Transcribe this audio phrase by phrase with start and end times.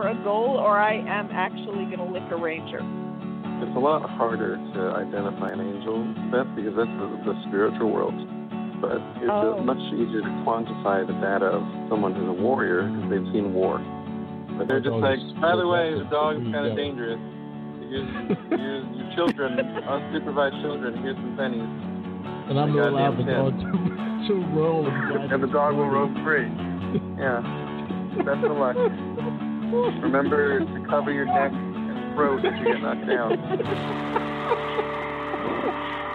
[0.00, 2.80] Is going to score a goal, or I am actually going to lick a Ranger.
[3.62, 6.02] It's a lot harder to identify an angel,
[6.34, 8.14] Beth, because that's the, the spiritual world.
[8.82, 9.56] But it's Oh.
[9.56, 13.54] uh, much easier to quantify the data of someone who's a warrior because they've seen
[13.54, 13.78] war.
[14.58, 17.18] But they're just like, by the way, the dog is kind of dangerous.
[17.88, 18.10] Here's,
[18.50, 21.00] here's your children, unsupervised children.
[21.00, 21.64] Here's some pennies.
[22.50, 25.76] And I'm My gonna allow the goddamn dog to, to roll and And the dog
[25.76, 26.50] will roam free.
[27.16, 27.40] Yeah.
[28.22, 28.76] Best of luck.
[29.74, 33.30] Remember to cover your neck and throat if you get knocked down.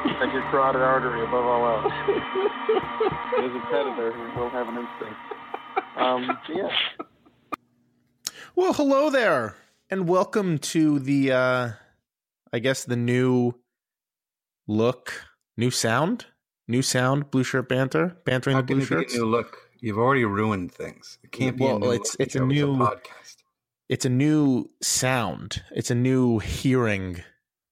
[0.02, 1.94] Protect your carotid artery above all else.
[2.08, 5.20] There's a predator who will have an instinct.
[5.98, 6.70] Um, yeah.
[8.56, 9.56] Well, hello there,
[9.90, 11.70] and welcome to the, uh,
[12.54, 13.56] I guess, the new
[14.68, 15.26] look,
[15.58, 16.28] new sound,
[16.66, 19.16] new sound, blue shirt banter, bantering How the can blue it be a shirts.
[19.16, 19.58] new look?
[19.82, 21.18] You've already ruined things.
[21.24, 22.28] It can't be Well, a new it's- look.
[22.28, 22.46] it's a Joe.
[22.46, 23.19] new- podcast.
[23.90, 25.64] It's a new sound.
[25.72, 27.24] It's a new hearing.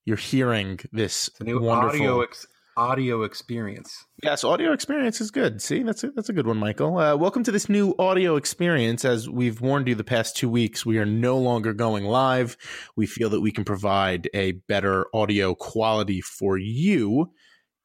[0.04, 4.04] You're hearing this It's a new wonderful audio ex- audio experience.
[4.24, 5.62] Yes, audio experience is good.
[5.62, 6.98] See, that's a, that's a good one, Michael.
[6.98, 9.06] Uh, welcome to this new audio experience.
[9.06, 12.58] As we've warned you the past two weeks, we are no longer going live.
[12.96, 17.32] We feel that we can provide a better audio quality for you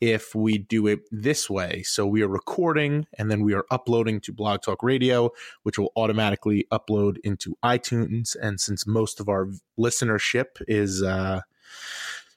[0.03, 1.85] if we do it this way.
[1.85, 5.31] So we are recording and then we are uploading to Blog Talk Radio,
[5.63, 8.35] which will automatically upload into iTunes.
[8.43, 11.43] And since most of our listenership is uh,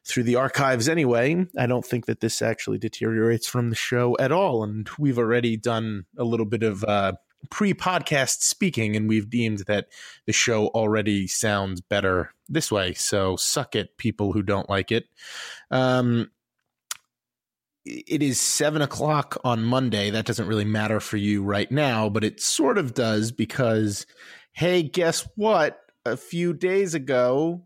[0.06, 1.48] through the archives anyway.
[1.58, 4.64] I don't think that this actually deteriorates from the show at all.
[4.64, 7.14] And we've already done a little bit of uh,
[7.50, 9.88] pre podcast speaking, and we've deemed that
[10.28, 12.94] the show already sounds better this way.
[12.94, 15.06] So suck it, people who don't like it.
[15.72, 16.30] Um,
[17.85, 20.09] it is seven o'clock on Monday.
[20.09, 24.06] That doesn't really matter for you right now, but it sort of does because,
[24.53, 25.79] hey, guess what?
[26.06, 27.63] A few days ago,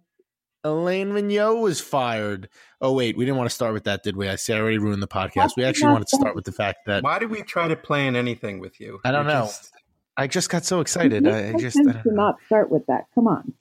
[0.63, 2.49] Alain Vigneault was fired.
[2.81, 4.29] Oh wait, we didn't want to start with that, did we?
[4.29, 5.51] I say I already ruined the podcast.
[5.57, 8.15] We actually wanted to start with the fact that Why did we try to plan
[8.15, 8.99] anything with you?
[9.03, 9.45] I don't You're know.
[9.45, 9.73] just-
[10.17, 11.25] I just got so excited.
[11.25, 12.11] I, I just I don't know.
[12.11, 13.05] not start with that.
[13.15, 13.53] Come on.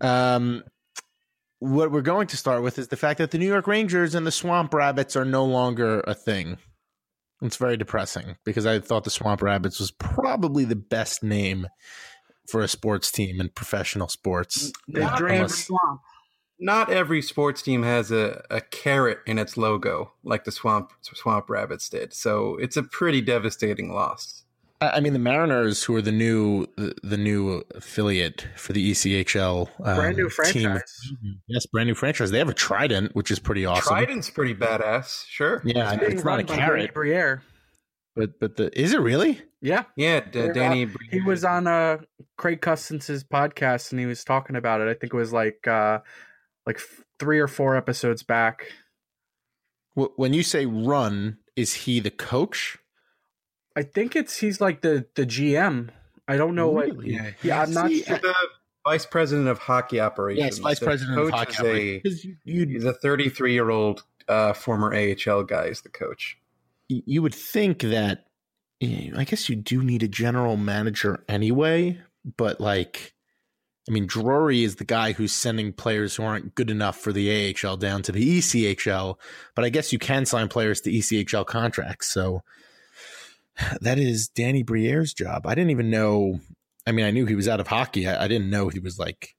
[0.00, 0.64] Um,
[1.60, 4.26] what we're going to start with is the fact that the New York Rangers and
[4.26, 6.58] the Swamp Rabbits are no longer a thing.
[7.42, 11.68] It's very depressing because I thought the Swamp Rabbits was probably the best name
[12.48, 14.72] for a sports team in professional sports.
[14.90, 16.00] Drained unless- swamp.
[16.60, 21.48] Not every sports team has a, a carrot in its logo like the Swamp Swamp
[21.48, 22.12] Rabbits did.
[22.12, 24.42] So it's a pretty devastating loss.
[24.80, 28.90] I I mean, the Mariners, who are the new the, the new affiliate for the
[28.92, 30.94] ECHL, um, Brand new team- franchise.
[31.48, 32.30] yes, brand new franchise.
[32.30, 33.88] They have a Trident, which is pretty awesome.
[33.96, 35.24] Trident's pretty badass.
[35.28, 35.60] Sure.
[35.64, 37.42] Yeah, It's it's not a run by carrot, Briere.
[38.16, 39.40] but but the is it really?
[39.60, 40.84] Yeah, Yeah, D- Danny.
[40.84, 41.98] uh, he was on uh
[42.36, 44.86] Craig Cousins' podcast and he was talking about it.
[44.88, 45.98] I think it was like uh
[46.66, 46.78] like
[47.18, 48.70] three or four episodes back.
[49.94, 52.78] When you say run, is he the coach?
[53.78, 55.90] I think it's he's like the the GM.
[56.26, 57.06] I don't know what.
[57.06, 57.90] Yeah, Yeah, I'm not.
[57.90, 58.34] He's the
[58.84, 60.44] vice president of hockey operations.
[60.44, 62.00] Yes, vice The president of hockey.
[62.04, 65.66] is a- you, He's a 33 year old uh, former AHL guy.
[65.66, 66.36] Is the coach?
[66.88, 68.24] you would think that
[68.82, 72.00] I guess you do need a general manager anyway,
[72.36, 73.14] but like
[73.88, 77.54] I mean Drury is the guy who's sending players who aren't good enough for the
[77.62, 79.16] AHL down to the ECHL,
[79.54, 82.08] but I guess you can sign players to ECHL contracts.
[82.08, 82.42] So
[83.80, 85.46] that is Danny Briere's job.
[85.46, 86.40] I didn't even know
[86.86, 88.06] I mean I knew he was out of hockey.
[88.08, 89.34] I, I didn't know he was like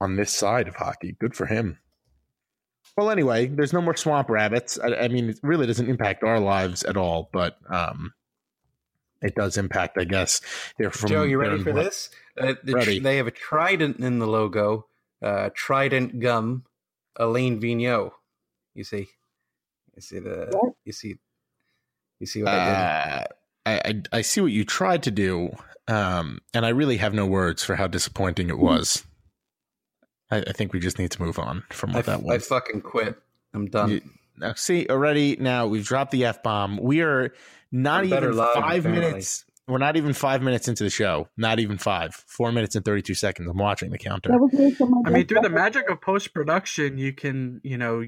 [0.00, 1.16] on this side of hockey.
[1.20, 1.78] Good for him.
[2.96, 4.78] Well, anyway, there's no more swamp rabbits.
[4.78, 8.12] I, I mean, it really doesn't impact our lives at all, but um,
[9.22, 10.40] it does impact, I guess.
[10.78, 12.10] They're from Joe, you they're ready for what- this?
[12.38, 12.98] Uh, the Ready.
[12.98, 14.86] they have a trident in the logo.
[15.22, 16.64] Uh, trident gum.
[17.16, 18.12] Alain Vigneault.
[18.74, 19.08] You see,
[19.94, 20.72] you see the, What?
[20.84, 21.16] you see,
[22.20, 22.74] you see what I did.
[22.74, 23.24] Uh,
[23.66, 25.50] I, I I see what you tried to do,
[25.88, 29.04] um, and I really have no words for how disappointing it was.
[30.30, 32.34] I, I think we just need to move on from I, what that f- I
[32.34, 32.46] was.
[32.46, 33.16] fucking quit.
[33.52, 33.90] I'm done.
[33.90, 34.02] You-
[34.38, 36.78] now, see already now we've dropped the f bomb.
[36.80, 37.34] We are
[37.70, 39.10] not I'm even live, five apparently.
[39.10, 39.44] minutes.
[39.68, 41.28] We're not even five minutes into the show.
[41.36, 42.14] Not even five.
[42.26, 43.48] Four minutes and thirty-two seconds.
[43.48, 44.30] I'm watching the counter.
[44.30, 47.60] That was based on my I mean, through the magic of post production, you can,
[47.62, 48.02] you know,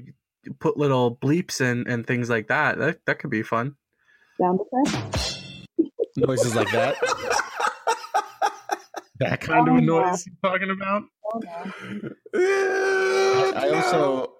[0.59, 2.79] put little bleeps and, and things like that.
[2.79, 3.75] That that could be fun.
[4.39, 5.39] Sound effect.
[6.17, 6.95] Noises like that.
[9.19, 11.03] that kind of a noise you're talking about.
[11.33, 11.39] Oh,
[12.33, 13.53] no.
[13.55, 14.33] I also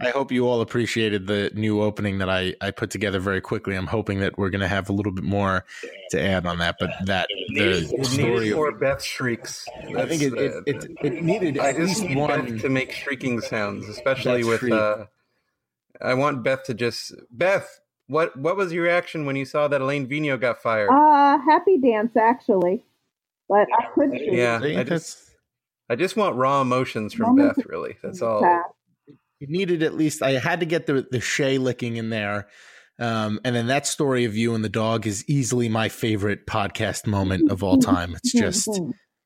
[0.00, 3.76] I hope you all appreciated the new opening that I, I put together very quickly.
[3.76, 5.64] I'm hoping that we're going to have a little bit more
[6.10, 8.30] to add on that, but that the It story.
[8.32, 9.64] needed Of, more Beth shrieks.
[9.96, 12.52] I think it, it, it, it needed I at just least need one.
[12.54, 14.60] Beth to make shrieking sounds, especially That with.
[14.60, 14.74] shriek.
[14.74, 15.04] Uh,
[16.02, 17.68] I want Beth to just Beth.
[18.06, 20.90] What what was your reaction when you saw that Alain Vigneault got fired?
[20.90, 22.84] Uh, happy dance, actually.
[23.48, 25.30] But I could see yeah, I just
[25.88, 27.66] I just want raw emotions from Moments Beth.
[27.66, 28.40] Really, that's all.
[28.40, 28.64] that.
[29.40, 32.48] it needed at least I had to get the the Shay licking in there.
[32.98, 37.08] Um, and then that story of you and the dog is easily my favorite podcast
[37.08, 38.14] moment of all time.
[38.14, 38.68] It's just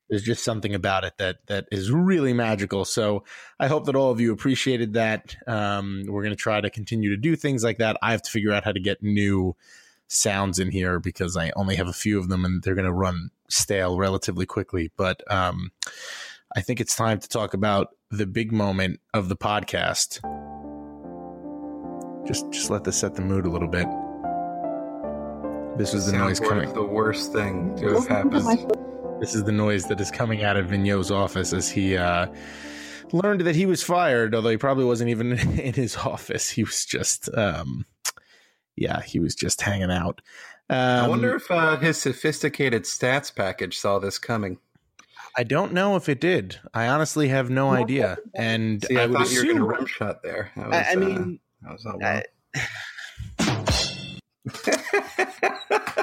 [0.09, 2.85] there's just something about it that that is really magical.
[2.85, 3.25] So
[3.61, 5.37] I hope that all of you appreciated that.
[5.47, 7.97] Um, we're going to try to continue to do things like that.
[8.03, 9.55] I have to figure out how to get new
[10.09, 12.93] sounds in here because I only have a few of them and they're going to
[12.93, 14.91] run stale relatively quickly.
[14.97, 15.73] But um,
[16.57, 20.21] I think it's time to talk about the big moment of the podcast.
[22.27, 23.87] Just just let this set the mood a little bit.
[25.79, 26.73] This is the noise coming.
[26.73, 28.73] the worst thing to have happened.
[29.19, 32.29] My This is the noise that is coming out of Vigneault's office as he uh,
[33.13, 36.49] learned that he was fired, although he probably wasn't even in his office.
[36.51, 37.85] He was just, um,
[38.77, 40.21] yeah, he was just hanging out.
[40.71, 44.59] Um, I wonder if uh, his sophisticated stats package saw this coming.
[45.37, 46.59] I don't know if it did.
[46.75, 49.69] I honestly have no idea, and See, I, I, would thought you were going assume.
[49.71, 50.51] to rim shot there.
[50.57, 52.25] That was, I, I uh, mean, that was not I-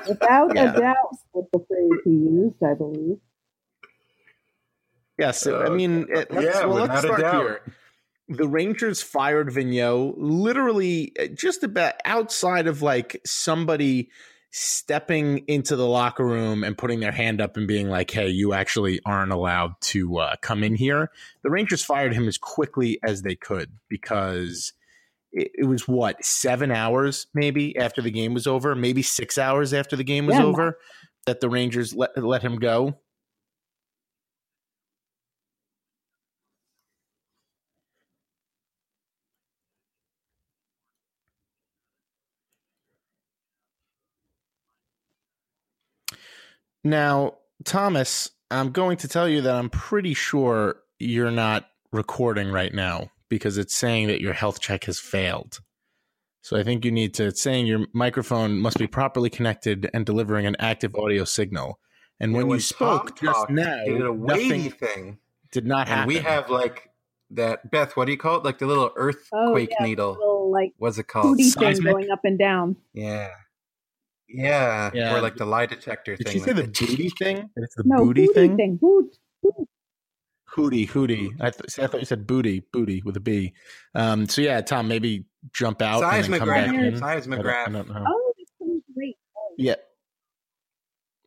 [0.07, 0.75] Without Yeah.
[0.75, 3.17] a doubt, was the phrase he used, I believe.
[5.17, 7.41] Yes, I Uh, mean, it, let's, yeah, well, let's without a start doubt.
[7.43, 7.61] here.
[8.27, 14.09] The Rangers fired Vigneault literally uh, just about outside of like somebody
[14.51, 18.53] stepping into the locker room and putting their hand up and being like, "Hey, you
[18.53, 21.11] actually aren't allowed to uh, come in here."
[21.43, 24.73] The Rangers fired him as quickly as they could because
[25.35, 29.73] it, it was what seven hours maybe after the game was over, maybe six hours
[29.73, 30.45] after the game was Yeah.
[30.45, 30.77] over
[31.25, 32.97] that the Rangers let let him go.
[46.83, 52.73] Now, Thomas, I'm going to tell you that I'm pretty sure you're not recording right
[52.73, 55.59] now because it's saying that your health check has failed.
[56.41, 60.05] So I think you need to, it's saying your microphone must be properly connected and
[60.05, 61.79] delivering an active audio signal.
[62.19, 65.17] And when, you spoke Tom just talked, now, he did a wavy nothing thing,
[65.51, 66.01] did not happen.
[66.03, 66.89] and we have like
[67.31, 67.69] that.
[67.71, 68.43] Beth, what do you call it?
[68.45, 70.11] Like the little earthquake Oh, yeah, needle.
[70.11, 71.37] Little, like, What's it called?
[71.37, 72.75] hootie thing going up and down.
[72.93, 73.29] Yeah.
[74.29, 74.91] Yeah.
[74.93, 75.15] Yeah.
[75.15, 76.33] Or like the lie detector Did thing.
[76.33, 77.49] she say like the booty thing?
[77.55, 78.57] It's the No, booty hootie thing?
[78.57, 78.77] thing.
[78.81, 79.17] Hoot.
[79.43, 79.67] hoot.
[80.55, 81.31] Hootie, hootie.
[81.41, 83.53] I, th- see, I thought you said booty, booty with a B.
[83.93, 86.67] Um, so yeah, Tom, maybe jump out and then come back
[86.99, 87.67] Seismograph.
[87.67, 87.75] in.
[87.75, 88.33] I don't, I don't know.
[88.61, 89.17] Oh, great.
[89.57, 89.75] Yeah.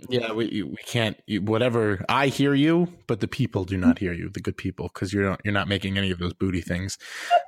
[0.08, 1.20] Yeah, we we can't.
[1.26, 4.28] You, whatever I hear you, but the people do not hear you.
[4.28, 6.98] The good people, because you're not you're not making any of those booty things.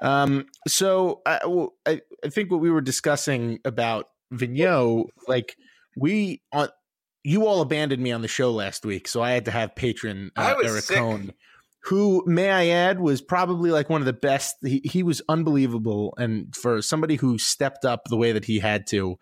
[0.03, 5.55] Um, so I, well, I I think what we were discussing about Vigneault, like
[5.97, 6.71] we on
[7.23, 10.33] you all abandoned me on the show last week, so I had to have patron
[10.35, 10.97] uh, Eric sick.
[10.97, 11.33] Cohn,
[11.85, 14.57] who may I add was probably like one of the best.
[14.63, 18.87] He he was unbelievable, and for somebody who stepped up the way that he had
[18.89, 19.19] to,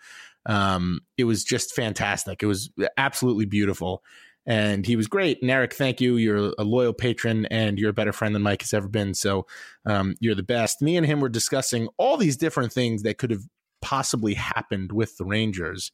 [0.47, 2.43] um, it was just fantastic.
[2.43, 4.03] It was absolutely beautiful.
[4.47, 5.43] And he was great.
[5.43, 6.17] And Eric, thank you.
[6.17, 9.13] You're a loyal patron and you're a better friend than Mike has ever been.
[9.13, 9.47] So
[9.85, 10.81] um, you're the best.
[10.81, 13.43] Me and him were discussing all these different things that could have
[13.83, 15.93] possibly happened with the Rangers.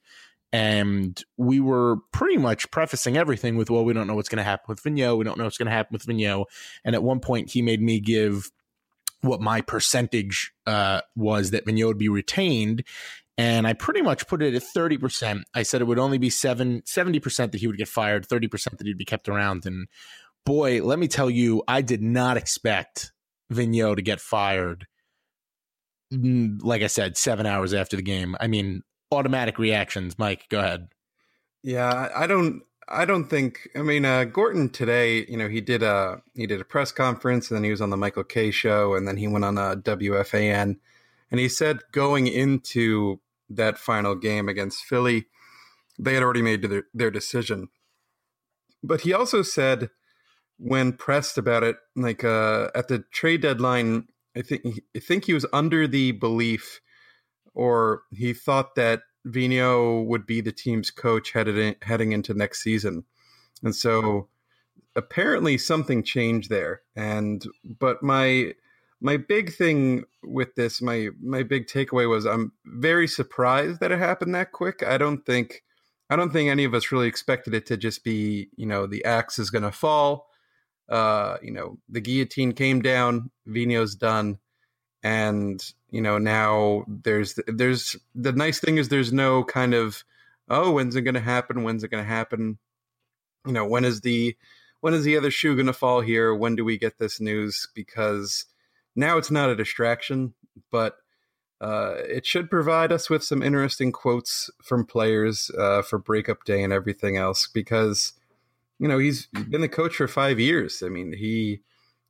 [0.55, 4.45] And we were pretty much prefacing everything with, well, we don't know what's going to
[4.45, 5.19] happen with Vigneault.
[5.19, 6.45] We don't know what's going to happen with Vigneault.
[6.85, 8.53] And at one point, he made me give
[9.21, 12.85] what my percentage uh, was that Vigneault would be retained
[13.37, 15.43] and I pretty much put it at 30%.
[15.55, 18.87] I said it would only be seven, 70% that he would get fired, 30% that
[18.87, 19.67] he'd be kept around.
[19.67, 19.89] And
[20.47, 23.13] boy, let me tell you, I did not expect
[23.53, 24.87] Vigneault to get fired.
[26.13, 28.37] Like I said, seven hours after the game.
[28.39, 28.83] I mean,
[29.15, 30.19] automatic reactions.
[30.19, 30.89] Mike, go ahead.
[31.63, 32.63] Yeah, I- don't.
[32.87, 33.71] I don't think.
[33.75, 35.25] I mean, uh, Gorton today.
[35.27, 37.89] You know, he did a he did a press conference, and then he was on
[37.89, 40.77] the Michael Kay show, and then he went on uh, WFAN,
[41.31, 45.27] and he said going into that final game against Philly,
[45.99, 47.69] they had already made their, their decision.
[48.83, 49.91] But he also said
[50.59, 55.35] when pressed about it, like uh, at the trade deadline, I think I think he
[55.35, 56.81] was under the belief,
[57.55, 62.63] or he thought that Vigneault would be the team's coach headed in, heading into next
[62.63, 63.05] season,
[63.63, 64.29] and so
[64.97, 66.83] apparently something changed there.
[66.95, 68.55] And but my
[69.01, 73.99] my big thing with this, my my big takeaway was I'm very surprised that it
[73.99, 74.83] happened that quick.
[74.83, 75.63] I don't think
[76.11, 79.05] I don't think any of us really expected it to just be, you know, the
[79.05, 80.27] axe is going to fall.
[80.89, 84.39] Uh, you know, the guillotine came down, Vigneault's done,
[85.05, 90.03] and you know now there's there's the nice thing is there's no kind of
[90.49, 91.63] oh when's it going to happen?
[91.63, 92.59] When's it going to happen?
[93.47, 94.37] You know, when is the
[94.81, 96.35] when is the other shoe going to fall here?
[96.35, 97.69] When do we get this news?
[97.75, 98.47] Because
[98.97, 100.35] now it's not a distraction,
[100.71, 100.97] but
[101.61, 106.63] uh, it should provide us with some interesting quotes from players uh, for breakup day
[106.63, 108.13] and everything else because
[108.79, 111.61] you know he's been the coach for five years i mean he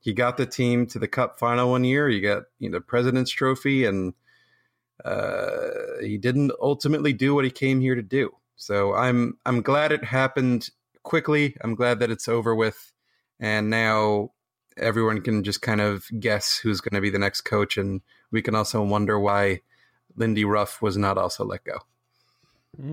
[0.05, 2.11] he got the team to the cup final one year.
[2.11, 4.13] He got you know the president's trophy and
[5.03, 5.71] uh,
[6.03, 8.31] he didn't ultimately do what he came here to do.
[8.57, 10.69] So i'm i'm glad it happened
[11.03, 11.57] quickly.
[11.63, 12.93] I'm glad that it's over with.
[13.41, 14.33] And now
[14.77, 17.79] everyone can just kind of guess who's going to be the next coach.
[17.79, 19.63] And we can also wonder why
[20.17, 21.79] lindy ruff was not also let go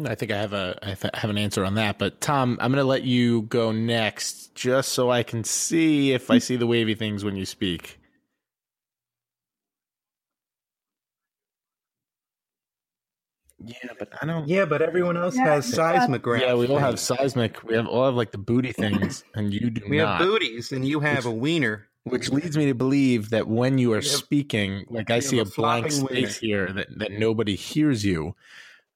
[0.06, 2.84] I think I have a I have an answer on that, but Tom, I'm going
[2.84, 6.94] to let you go next, just so I can see if I see the wavy
[6.96, 8.00] things when you speak.
[13.64, 14.48] Yeah, but I don't.
[14.48, 16.42] Yeah, but everyone else Yeah, has seismograph.
[16.42, 17.64] Yeah, we all have seismic.
[17.64, 20.20] We have all have like the booty things, and you do We not.
[20.20, 21.88] have booties, and you have a wiener.
[22.04, 25.44] Which leads me to believe that when you are have- speaking, like I see a
[25.44, 28.36] a blank flopping space here that, that nobody hears you,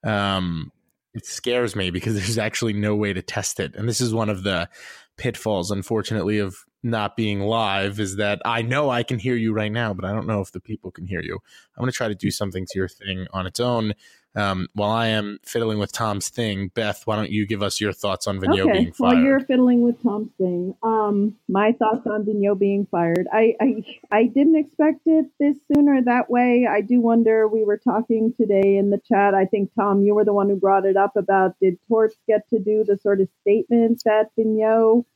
[0.02, 0.72] um,
[1.16, 3.74] it scares me because there's actually no way to test it.
[3.74, 4.68] And this is one of the
[5.16, 9.72] pitfalls, unfortunately, of not being live is that I know I can hear you right
[9.72, 11.38] now, but I don't know if the people can hear you.
[11.76, 13.94] I'm going to try to do something to your thing on its own.
[14.36, 17.94] Um, while I am fiddling with Tom's thing, Beth, why don't you give us your
[17.94, 19.14] thoughts on Vigneault okay, being fired?
[19.14, 23.26] while you're fiddling with Tom's thing, um, my thoughts on Vigneault being fired.
[23.32, 26.66] I, I I didn't expect it this sooner that way.
[26.70, 27.48] I do wonder.
[27.48, 29.34] We were talking today in the chat.
[29.34, 32.46] I think Tom, you were the one who brought it up about did Torts get
[32.50, 35.06] to do the sort of statement that Vigneault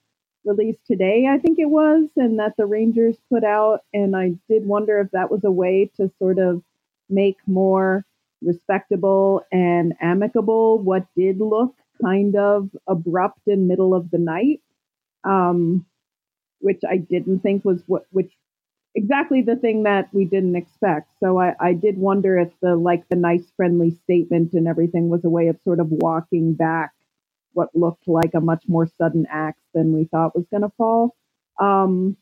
[0.47, 1.27] released today?
[1.31, 3.81] I think it was, and that the Rangers put out.
[3.93, 6.63] And I did wonder if that was a way to sort of
[7.11, 8.07] make more
[8.43, 10.79] respectable and amicable.
[10.81, 14.61] What did look kind of abrupt in middle of the night
[15.25, 15.87] um,
[16.61, 18.33] which i didn't think was what which
[18.97, 21.09] exactly the thing that we didn't expect.
[21.21, 25.25] So I, I did wonder if the like the nice friendly statement and everything was
[25.25, 26.93] a way of sort of walking back
[27.55, 31.17] what looked like a much more sudden axe than we thought was going to fall.
[31.61, 32.17] Um,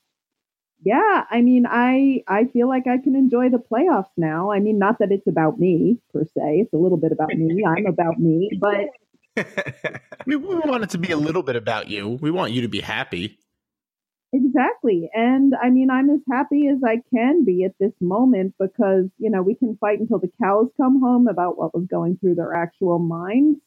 [0.84, 4.52] yeah, I mean, I I feel like I can enjoy the playoffs now.
[4.52, 6.60] I mean, not that it's about me per se.
[6.60, 7.64] It's a little bit about me.
[7.66, 8.90] I'm about me, but
[10.26, 12.18] we, we want it to be a little bit about you.
[12.20, 13.38] We want you to be happy.
[14.32, 15.10] exactly.
[15.14, 19.30] And I mean, I'm as happy as I can be at this moment because, you
[19.30, 22.54] know, we can fight until the cows come home about what was going through their
[22.54, 23.58] actual minds.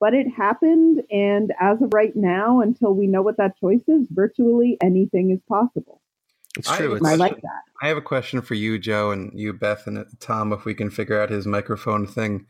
[0.00, 4.08] But it happened, and as of right now, until we know what that choice is,
[4.10, 6.01] virtually anything is possible.
[6.58, 6.94] It's true.
[6.94, 7.62] I It's, like that.
[7.82, 10.90] I have a question for you, Joe, and you, Beth, and Tom, if we can
[10.90, 12.46] figure out his microphone thing.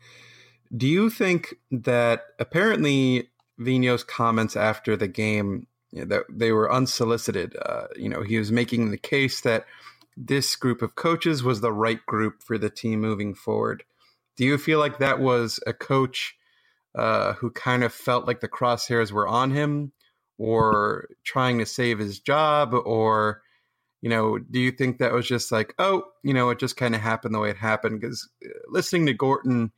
[0.75, 3.29] Do you think that apparently
[3.59, 7.55] Vigneault's comments after the game you know, that they were unsolicited?
[7.63, 9.65] Uh, you know, he was making the case that
[10.17, 13.83] this group of coaches was the right group for the team moving forward.
[14.35, 16.35] Do you feel like that was a coach
[16.95, 19.91] uh, who kind of felt like the crosshairs were on him,
[20.37, 23.41] or trying to save his job, or
[24.03, 26.93] you know, do you think that was just like, oh, you know, it just kind
[26.93, 28.01] of happened the way it happened?
[28.01, 29.71] Because uh, listening to Gorton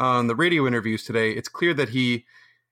[0.00, 2.24] on the radio interviews today, it's clear that he,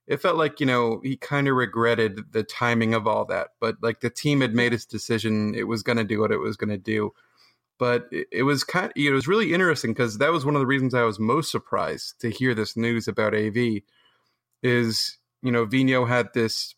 [0.09, 3.51] it felt like, you know, he kind of regretted the timing of all that.
[3.61, 6.39] But like the team had made its decision, it was going to do what it
[6.39, 7.13] was going to do.
[7.79, 10.67] But it, it was kind it was really interesting because that was one of the
[10.67, 13.83] reasons I was most surprised to hear this news about AV
[14.65, 16.75] is, you know, Vigneault had this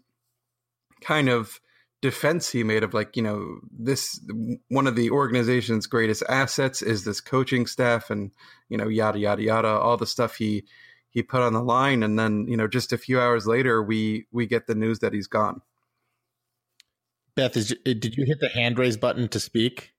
[1.00, 1.59] kind of
[2.02, 4.21] defense he made of like you know this
[4.69, 8.30] one of the organization's greatest assets is this coaching staff and
[8.69, 10.64] you know yada yada yada all the stuff he
[11.11, 14.26] he put on the line and then you know just a few hours later we
[14.33, 15.61] we get the news that he's gone
[17.37, 19.92] Beth, is, eh, did you hit the hand raise button to speak?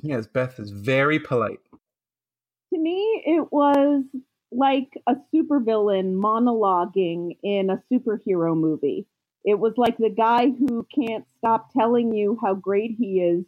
[0.00, 1.58] yes beth is very polite
[2.72, 4.04] to me, it was
[4.50, 9.06] like a supervillain monologuing in a superhero movie.
[9.44, 13.44] It was like the guy who can't stop telling you how great he is.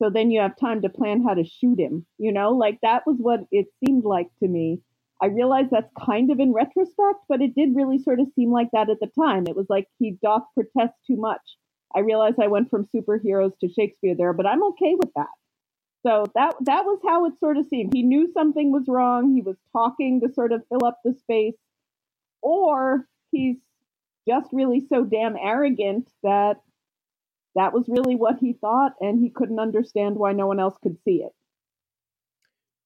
[0.00, 2.06] So then you have time to plan how to shoot him.
[2.18, 4.80] You know, like that was what it seemed like to me.
[5.20, 8.68] I realize that's kind of in retrospect, but it did really sort of seem like
[8.72, 9.46] that at the time.
[9.48, 11.40] It was like he doth protest too much.
[11.94, 15.26] I realize I went from superheroes to Shakespeare there, but I'm okay with that.
[16.06, 17.92] So that that was how it sort of seemed.
[17.92, 19.34] He knew something was wrong.
[19.34, 21.56] He was talking to sort of fill up the space,
[22.40, 23.56] or he's
[24.28, 26.56] just really so damn arrogant that
[27.54, 30.96] that was really what he thought, and he couldn't understand why no one else could
[31.04, 31.32] see it.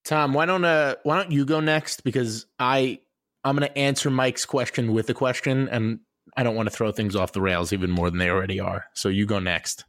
[0.04, 3.00] Tom, why don't uh why don't you go next because I
[3.44, 6.00] I'm going to answer Mike's question with a question and
[6.36, 8.86] I don't want to throw things off the rails even more than they already are.
[8.94, 9.84] So you go next.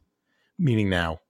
[0.58, 1.20] Meaning now.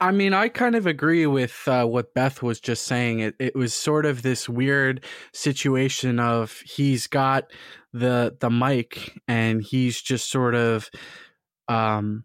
[0.00, 3.20] I mean, I kind of agree with uh, what Beth was just saying.
[3.20, 5.04] It, it was sort of this weird
[5.34, 7.44] situation of he's got
[7.92, 10.88] the the mic and he's just sort of
[11.68, 12.24] um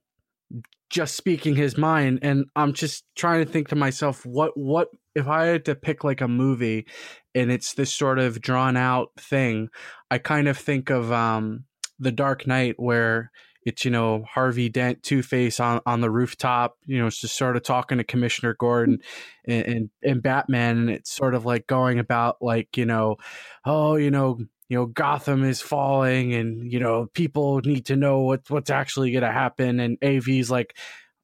[0.89, 5.27] just speaking his mind and I'm just trying to think to myself what what if
[5.27, 6.85] I had to pick like a movie
[7.33, 9.69] and it's this sort of drawn out thing,
[10.11, 11.65] I kind of think of um
[11.99, 13.31] The Dark Knight where
[13.65, 16.77] it's you know Harvey Dent, Two Face on on the rooftop.
[16.85, 18.99] You know, it's just sort of talking to Commissioner Gordon
[19.47, 19.53] mm.
[19.53, 23.17] and, and, and Batman, and it's sort of like going about like you know,
[23.65, 24.37] oh you know
[24.69, 29.11] you know Gotham is falling, and you know people need to know what what's actually
[29.11, 30.77] going to happen, and AV's like.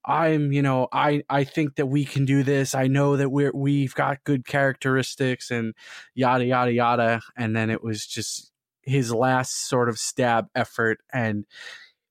[0.04, 2.74] I'm, you know, I I think that we can do this.
[2.74, 5.76] I know that we're we've got good characteristics and
[6.16, 7.22] yada yada yada.
[7.38, 11.46] And then it was just his last sort of stab effort, and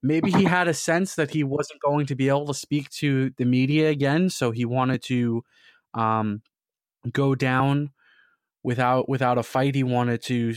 [0.02, 3.30] maybe he had a sense that he wasn't going to be able to speak to
[3.37, 5.42] the media again, so he wanted to
[5.95, 6.42] um,
[7.12, 7.90] go down
[8.62, 9.75] without without a fight.
[9.75, 10.54] He wanted to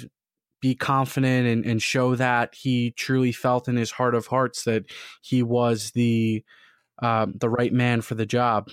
[0.62, 4.86] be confident and, and show that he truly felt in his heart of hearts that
[5.22, 6.44] he was the
[7.02, 8.70] um, the right man for the job.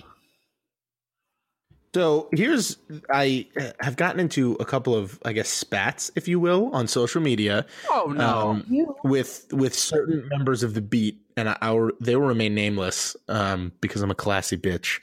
[1.93, 2.77] So here's
[3.09, 3.47] I
[3.81, 7.65] have gotten into a couple of I guess spats, if you will, on social media.
[7.89, 12.27] Oh no, um, with with certain members of the beat, and I, I they will
[12.27, 15.01] remain nameless um, because I'm a classy bitch.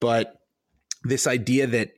[0.00, 0.40] But
[1.04, 1.94] this idea that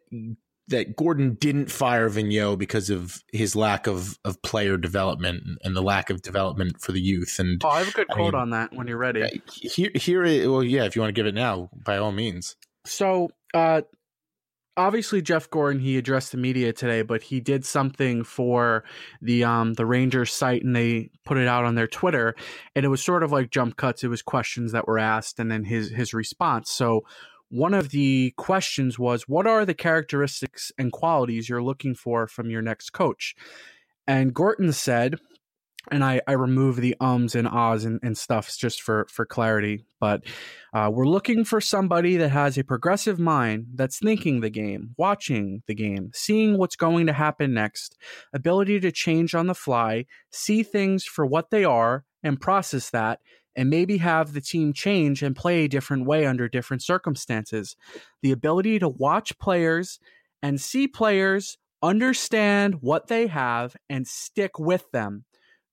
[0.69, 5.83] that Gorton didn't fire Vigneault because of his lack of, of player development and the
[5.83, 7.39] lack of development for the youth.
[7.39, 9.43] And oh, I have a good quote I mean, on that when you're ready.
[9.47, 12.57] Here, here, well, yeah, if you want to give it now, by all means.
[12.85, 13.83] So, uh,
[14.77, 18.85] obviously Jeff Gorton he addressed the media today, but he did something for
[19.23, 22.35] the um the Rangers site and they put it out on their Twitter
[22.75, 24.05] and it was sort of like jump cuts.
[24.05, 26.71] It was questions that were asked and then his his response.
[26.71, 27.05] So
[27.49, 32.51] one of the questions was what are the characteristics and qualities you're looking for from
[32.51, 33.35] your next coach?
[34.07, 35.17] And Gorton said
[35.91, 39.85] and I, I remove the ums and ahs and, and stuffs just for, for clarity.
[40.01, 40.25] But
[40.75, 45.63] uh, we're looking for somebody that has a progressive mind that's thinking the game, watching
[45.67, 47.97] the game, seeing what's going to happen next,
[48.33, 53.21] ability to change on the fly, see things for what they are, and process that,
[53.55, 57.77] and maybe have the team change and play a different way under different circumstances.
[58.23, 59.99] The ability to watch players
[60.43, 65.25] and see players understand what they have and stick with them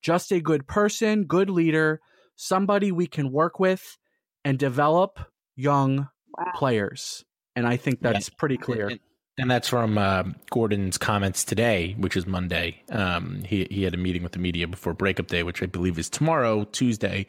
[0.03, 2.01] just a good person, good leader,
[2.35, 3.97] somebody we can work with
[4.45, 5.19] and develop
[5.55, 6.51] young wow.
[6.55, 7.23] players.
[7.55, 8.35] And I think that's yeah.
[8.37, 8.89] pretty clear.
[8.89, 8.99] And,
[9.37, 12.83] and that's from uh, Gorton's comments today, which is Monday.
[12.89, 15.97] Um, he he had a meeting with the media before breakup day, which I believe
[15.97, 17.25] is tomorrow, Tuesday.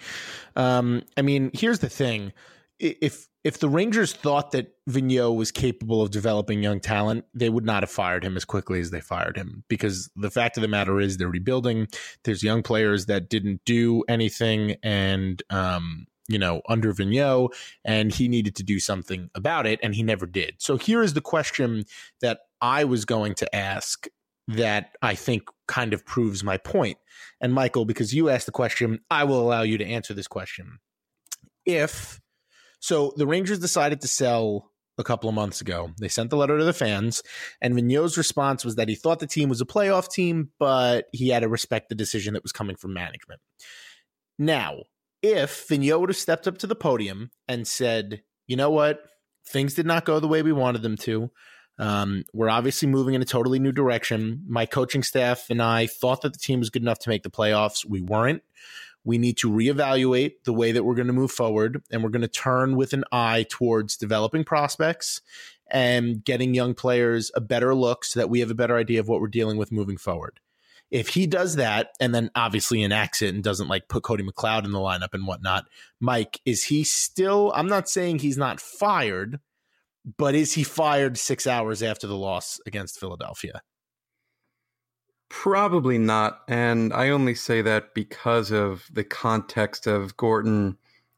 [0.57, 2.33] Um, I mean, here's the thing:
[2.79, 7.65] if if the Rangers thought that Vigneault was capable of developing young talent, they would
[7.65, 9.65] not have fired him as quickly as they fired him.
[9.69, 11.89] Because the fact of the matter is, they're rebuilding.
[12.25, 17.51] There's young players that didn't do anything, and um, you know, under Vigneault,
[17.85, 20.55] and he needed to do something about it, and he never did.
[20.59, 21.85] So here is the question
[22.23, 24.07] that I was going to ask
[24.49, 26.99] that I think kind of proves my point.
[27.41, 30.79] And Michael, because you asked the question, I will allow you to answer this question.
[31.67, 32.21] If
[32.85, 35.93] so the Rangers decided to sell a couple of months ago.
[35.99, 37.23] They sent the letter to the fans,
[37.63, 41.31] and Vigneault's response was that he thought the team was a playoff team, but he
[41.31, 43.41] had to respect the decision that was coming from management.
[44.39, 44.83] Now,
[45.23, 49.01] if Vigneault would have stepped up to the podium and said, you know what,
[49.49, 51.31] things did not go the way we wanted them to.
[51.79, 54.45] Um, we're obviously moving in a totally new direction.
[54.47, 57.31] My coaching staff and I thought that the team was good enough to make the
[57.31, 57.87] playoffs.
[57.89, 58.43] We weren't
[59.05, 62.23] we need to reevaluate the way that we're going to move forward and we're going
[62.23, 65.21] to turn with an eye towards developing prospects
[65.71, 69.09] and getting young players a better look so that we have a better idea of
[69.09, 70.41] what we're dealing with moving forward.
[70.91, 74.65] If he does that and then obviously enacts it and doesn't like put Cody McLeod
[74.65, 75.67] in the lineup and whatnot,
[76.01, 79.41] Mike, is he still, I'm not saying he's not fired,
[80.19, 83.63] but is he fired six hours after the loss against Philadelphia?
[85.29, 86.43] Probably not.
[86.49, 90.77] And I only say that because of the context of Gorton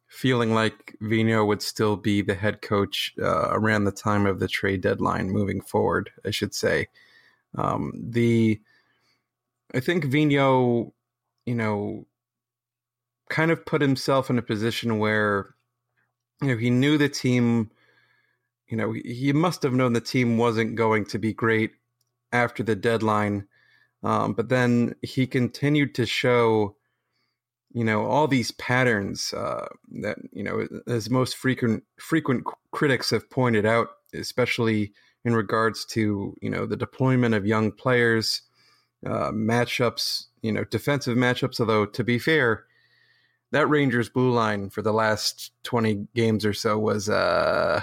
[0.09, 4.49] feeling like Vigneault would still be the head coach uh, around the time of the
[4.49, 6.89] trade deadline moving forward, I should say.
[7.57, 8.61] Um, the
[9.75, 10.93] I think Vigneault,
[11.45, 12.07] you know,
[13.29, 15.55] kind of put himself in a position where,
[16.41, 17.71] you know, he knew the team,
[18.69, 21.73] you know, he must have known the team wasn't going to be great
[22.33, 23.47] after the deadline.
[24.07, 26.77] Um, but then he continued to show,
[27.73, 29.67] you know, all these patterns uh,
[30.01, 34.93] that you know, as most frequent frequent critics have pointed out, especially
[35.25, 38.43] in regards to you know the deployment of young players,
[39.05, 41.59] uh, matchups, you know, defensive matchups.
[41.59, 42.65] Although to be fair,
[43.51, 47.83] that Rangers blue line for the last twenty games or so was uh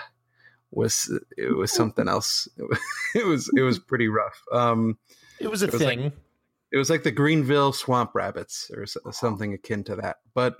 [0.71, 2.47] was it was something else.
[3.13, 4.41] It was it was pretty rough.
[4.53, 4.97] Um,
[5.39, 6.03] it was a it was thing.
[6.03, 6.13] Like,
[6.71, 10.17] it was like the Greenville Swamp Rabbits or something akin to that.
[10.33, 10.57] But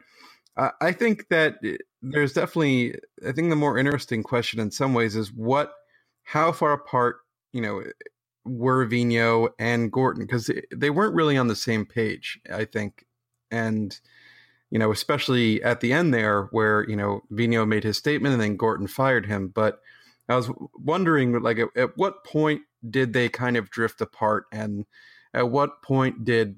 [0.56, 2.96] I think that eh, there's definitely,
[3.28, 5.74] I think the more interesting question in some ways is what,
[6.24, 7.18] how far apart,
[7.52, 7.92] you know, eh,
[8.46, 13.06] were Vigneault and Gorton because they weren't really on the same page, I think,
[13.50, 14.00] and
[14.70, 18.42] you know, especially at the end there where you know Vigneault made his statement and
[18.42, 19.48] then Gorton fired him.
[19.48, 19.80] But
[20.28, 24.86] I was wondering, like, at, at what point did they kind of drift apart, and
[25.34, 26.58] at what point did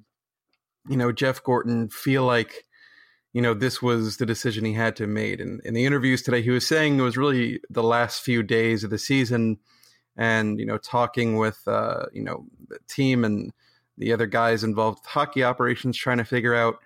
[0.90, 2.66] you know Jeff Gorton feel like
[3.34, 5.40] you know this was the decision he had to make?
[5.40, 8.84] And in the interviews today, he was saying it was really the last few days
[8.84, 9.60] of the season
[10.18, 13.52] and you know talking with uh, you know the team and
[13.98, 16.80] the other guys involved with hockey operations trying to figure out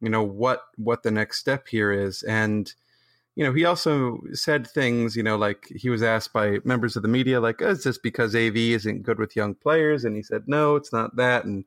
[0.00, 2.74] you know what what the next step here is and
[3.36, 7.02] you know he also said things you know like he was asked by members of
[7.02, 10.22] the media like oh, is this because av isn't good with young players and he
[10.22, 11.64] said no it's not that and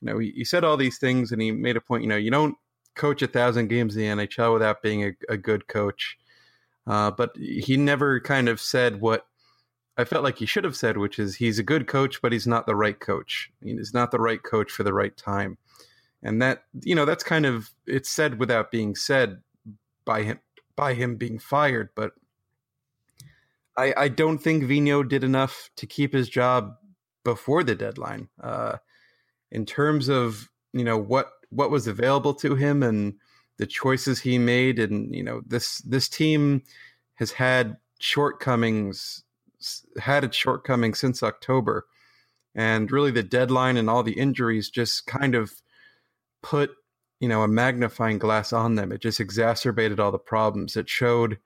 [0.00, 2.16] you know he, he said all these things and he made a point you know
[2.16, 2.54] you don't
[2.94, 6.16] coach a thousand games in the nhl without being a, a good coach
[6.86, 9.26] uh, but he never kind of said what
[9.98, 12.46] I felt like he should have said, which is he's a good coach, but he's
[12.46, 13.50] not the right coach.
[13.60, 15.58] He's not the right coach for the right time.
[16.22, 19.42] And that, you know, that's kind of it's said without being said
[20.04, 20.38] by him
[20.78, 21.88] by him being fired.
[21.96, 22.12] But
[23.76, 26.76] I, I don't think Vigneault did enough to keep his job
[27.24, 28.28] before the deadline.
[28.40, 28.76] Uh,
[29.50, 33.14] in terms of you know what what was available to him and
[33.56, 36.62] the choices he made, and you know this this team
[37.16, 39.24] has had shortcomings
[40.00, 41.86] had its shortcomings since October.
[42.54, 45.52] And really, the deadline and all the injuries just kind of
[46.42, 46.70] put,
[47.20, 48.92] you know, a magnifying glass on them.
[48.92, 50.76] It just exacerbated all the problems.
[50.76, 51.38] It showed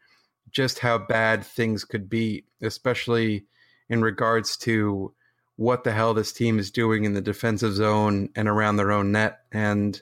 [0.51, 3.47] just how bad things could be, especially
[3.89, 5.15] in regards to
[5.57, 9.13] what the hell this team is doing in the defensive zone and around their own
[9.13, 9.41] net.
[9.53, 10.01] And,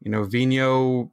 [0.00, 1.10] you know, Vigneault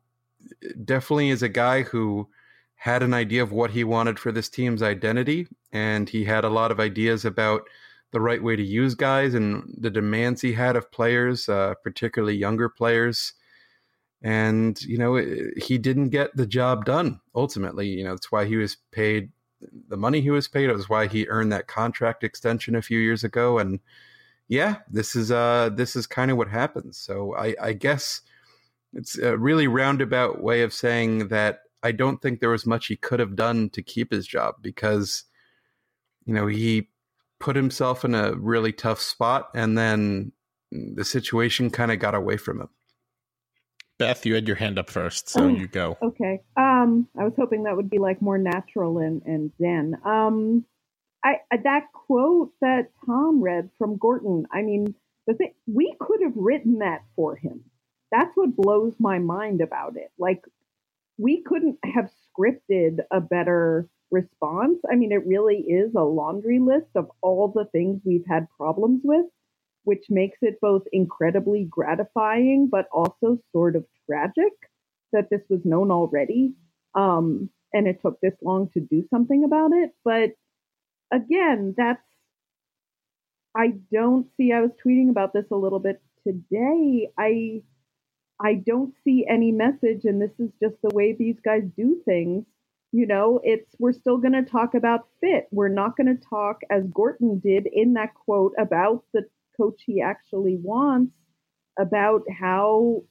[0.84, 2.28] definitely is a guy who
[2.76, 6.50] had an idea of what he wanted for this team's identity, and he had a
[6.50, 7.64] lot of ideas about
[8.12, 12.36] the right way to use guys and the demands he had of players, uh, particularly
[12.36, 13.34] younger players.
[14.22, 15.16] And you know,
[15.58, 17.22] he didn't get the job done.
[17.34, 19.30] Ultimately, you know, that's why he was paid
[19.88, 20.70] the money he was paid.
[20.70, 23.60] It was why he earned that contract extension a few years ago.
[23.60, 23.80] And
[24.48, 26.98] yeah, this is uh, this is kind of what happens.
[26.98, 28.22] So I, I guess
[28.94, 32.96] it's a really roundabout way of saying that I don't think there was much he
[32.96, 35.24] could have done to keep his job because,
[36.26, 36.90] you know, he
[37.40, 40.32] put himself in a really tough spot and then
[40.72, 42.70] the situation kind of got away from him.
[44.00, 45.98] Beth, you had your hand up first, so oh, you go.
[46.02, 46.40] Okay.
[46.58, 49.96] Um, I was hoping that would be like more natural and, and zen.
[50.06, 50.66] Um,
[51.24, 54.96] I, that quote that Tom read from Gorton, I mean,
[55.28, 57.66] the thing, we could have written that for him.
[58.10, 60.12] That's what blows my mind about it.
[60.18, 60.44] Like,
[61.18, 64.80] we couldn't have scripted a better response.
[64.90, 69.02] I mean, it really is a laundry list of all the things we've had problems
[69.04, 69.26] with,
[69.84, 74.54] which makes it both incredibly gratifying but also sort of tragic
[75.14, 76.54] that this was known already.
[76.96, 79.92] Um, and it took this long to do something about it.
[80.04, 80.32] But
[81.12, 82.02] again, that's,
[83.56, 87.10] I don't see, I was tweeting about this a little bit today.
[87.18, 87.64] I,
[88.40, 92.46] I don't see any message, and this is just the way these guys do things,
[92.92, 95.48] You know, it's we're still going to talk about fit.
[95.52, 99.26] We're not going to talk as Gorton did in that quote about the
[99.60, 101.14] coach he actually wants,
[101.80, 103.04] about how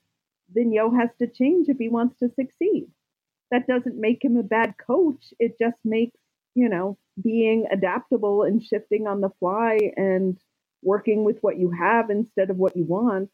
[0.54, 2.88] Vigneault has to change if he wants to succeed.
[3.50, 5.24] That doesn't make him a bad coach.
[5.38, 6.18] It just makes,
[6.54, 10.38] you know, being adaptable and shifting on the fly and
[10.82, 13.30] working with what you have instead of what you want.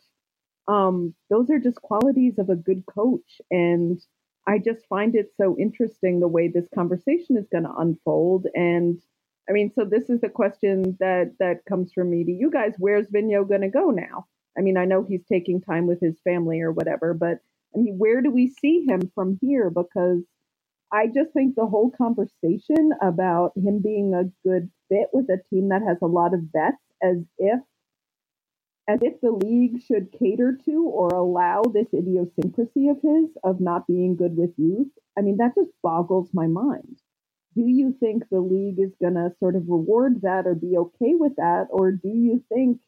[0.69, 3.41] Um, those are just qualities of a good coach.
[3.51, 4.01] And
[4.47, 8.47] I just find it so interesting the way this conversation is going to unfold.
[8.55, 9.01] And
[9.49, 12.75] I mean, so this is the question that that comes from me to you guys.
[12.79, 14.27] Where's Vigneault going to go now?
[14.57, 17.39] I mean, I know he's taking time with his family or whatever, but
[17.75, 19.71] I mean, where do we see him from here?
[19.71, 20.23] Because
[20.93, 25.69] I just think the whole conversation about him being a good fit with a team
[25.71, 27.61] that has a lot of vets, as if
[28.89, 33.87] as if the league should cater to or allow this idiosyncrasy of his of not
[33.87, 34.89] being good with youth.
[35.19, 37.01] I mean, that just boggles my mind.
[37.55, 41.15] Do you think the league is going to sort of reward that or be okay
[41.15, 41.69] with that?
[41.71, 42.81] Or do you think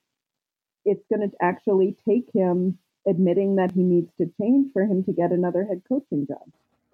[0.84, 5.12] it's going to actually take him admitting that he needs to change for him to
[5.12, 6.42] get another head coaching job?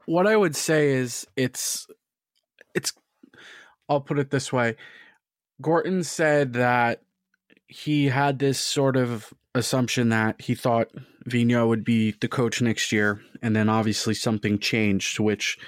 [0.07, 1.87] What I would say is it's,
[2.75, 2.93] it's,
[3.89, 4.77] I'll put it this way.
[5.61, 7.03] Gorton said that
[7.67, 10.89] he had this sort of assumption that he thought
[11.29, 15.59] Vigneault would be the coach next year, and then obviously something changed, which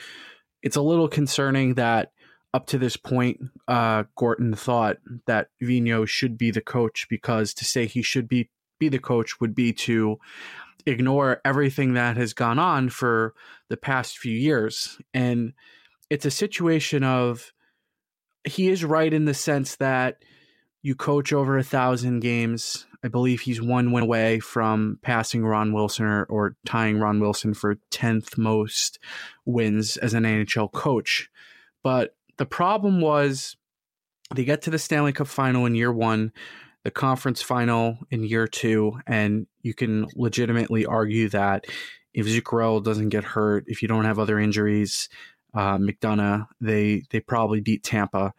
[0.65, 2.11] it's a little concerning that
[2.55, 4.97] up to this point, uh, Gorton thought
[5.27, 8.49] that Vigneault should be the coach because to say he should be
[8.81, 10.19] be the coach would be to
[10.87, 13.35] ignore everything that has gone on for
[13.69, 15.53] the past few years, and
[16.11, 17.53] it's a situation of
[18.45, 20.23] he is right in the sense that
[20.83, 22.87] you coach over a thousand games.
[23.05, 27.53] I believe he's one win away from passing Ron Wilson or, or tying Ron Wilson
[27.53, 28.99] for 10th most
[29.45, 31.29] wins as an NHL coach.
[31.83, 33.57] But the problem was
[34.35, 36.33] they get to the Stanley Cup final in year one,
[36.83, 41.67] the conference final in year two, and you can legitimately argue that
[42.15, 45.11] if Zuccarello doesn't get hurt, if you don't have other injuries,
[45.53, 48.33] uh, McDonagh, they they probably beat Tampa.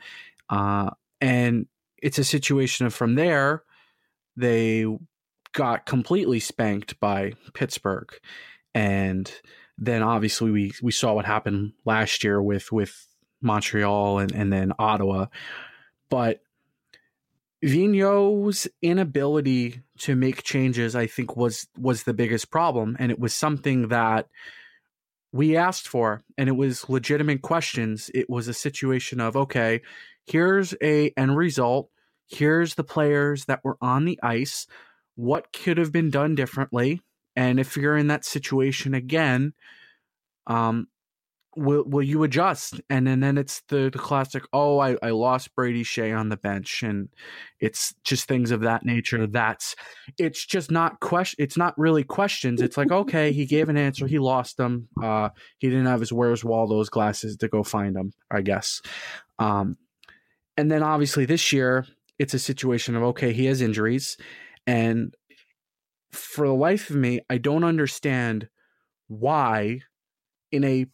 [0.49, 0.89] Uh,
[1.21, 1.67] and
[2.01, 3.63] it's a situation of from there,
[4.35, 4.85] they
[5.53, 8.09] got completely spanked by Pittsburgh.
[8.73, 9.31] And
[9.77, 13.07] then obviously we, we saw what happened last year with, with
[13.41, 15.27] Montreal and, and then Ottawa.
[16.09, 16.41] But
[17.63, 22.95] Vigneault's inability to make changes, I think, was was the biggest problem.
[22.99, 24.27] And it was something that
[25.31, 28.11] we asked for and it was legitimate questions.
[28.13, 29.81] It was a situation of, okay,
[30.25, 31.89] here's a end result
[32.27, 34.67] here's the players that were on the ice,
[35.15, 37.01] what could have been done differently,
[37.35, 39.53] and if you're in that situation again,
[40.47, 40.87] um,
[41.55, 42.81] will will you adjust?
[42.89, 46.37] And then, then it's the, the classic, oh, I, I lost Brady Skjei on the
[46.37, 47.09] bench, and
[47.59, 49.25] it's just things of that nature.
[49.27, 49.75] That's
[50.17, 51.43] it's just not question.
[51.43, 52.61] It's not really questions.
[52.61, 54.89] It's like, okay, he gave an answer, he lost them.
[55.01, 58.81] Uh, he didn't have his Where's Waldo's glasses to go find them, I guess.
[59.39, 59.77] Um,
[60.57, 61.85] and then obviously this year
[62.19, 64.17] it's a situation of okay, he has injuries,
[64.67, 65.13] and
[66.11, 68.49] for the life of me, I don't understand
[69.07, 69.81] why
[70.51, 70.87] in a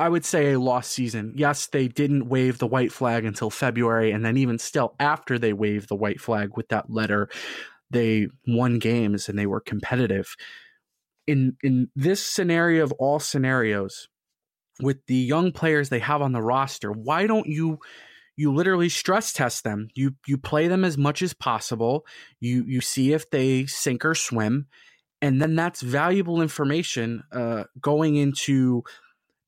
[0.00, 1.34] I would say a lost season.
[1.36, 5.52] Yes, they didn't wave the white flag until February, and then even still after they
[5.52, 7.28] waved the white flag with that letter,
[7.90, 10.34] they won games and they were competitive.
[11.26, 14.08] In in this scenario of all scenarios,
[14.80, 17.78] with the young players they have on the roster, why don't you
[18.40, 19.88] you literally stress test them.
[19.94, 22.06] You you play them as much as possible.
[22.40, 24.66] You you see if they sink or swim,
[25.20, 28.82] and then that's valuable information uh, going into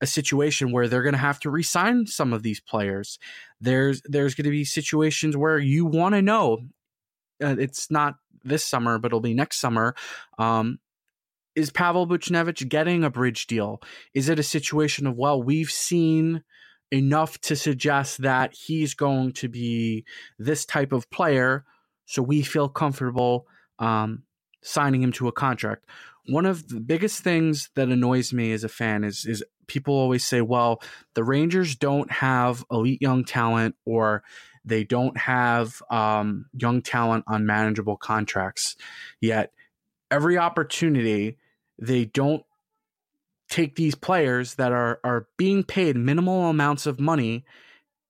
[0.02, 3.18] a situation where they're going to have to resign some of these players.
[3.62, 6.58] There's there's going to be situations where you want to know.
[7.42, 9.94] Uh, it's not this summer, but it'll be next summer.
[10.38, 10.80] Um,
[11.54, 13.80] is Pavel Buchnevich getting a bridge deal?
[14.12, 16.42] Is it a situation of well, we've seen
[16.92, 20.04] enough to suggest that he's going to be
[20.38, 21.64] this type of player.
[22.04, 23.46] So we feel comfortable
[23.78, 24.24] um,
[24.62, 25.86] signing him to a contract.
[26.26, 30.24] One of the biggest things that annoys me as a fan is is people always
[30.24, 30.80] say, "Well,
[31.14, 34.22] the Rangers don't have elite young talent, or
[34.64, 38.76] they don't have um, young talent on manageable contracts."
[39.20, 39.52] Yet,
[40.12, 41.38] every opportunity
[41.78, 42.44] they don't
[43.52, 47.44] take these players that are are being paid minimal amounts of money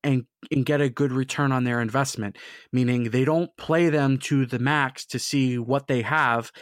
[0.05, 2.39] and and get a good return on their investment
[2.73, 6.53] meaning they don't play them to the max to see what they have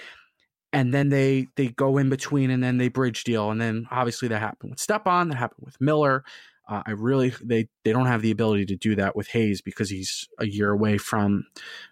[0.72, 4.28] and then they they go in between and then they bridge deal and then obviously
[4.28, 6.24] that happened with Stepan, that happened with Miller.
[6.68, 9.90] Uh, I really they they don't have the ability to do that with Hayes because
[9.90, 11.44] he's a year away from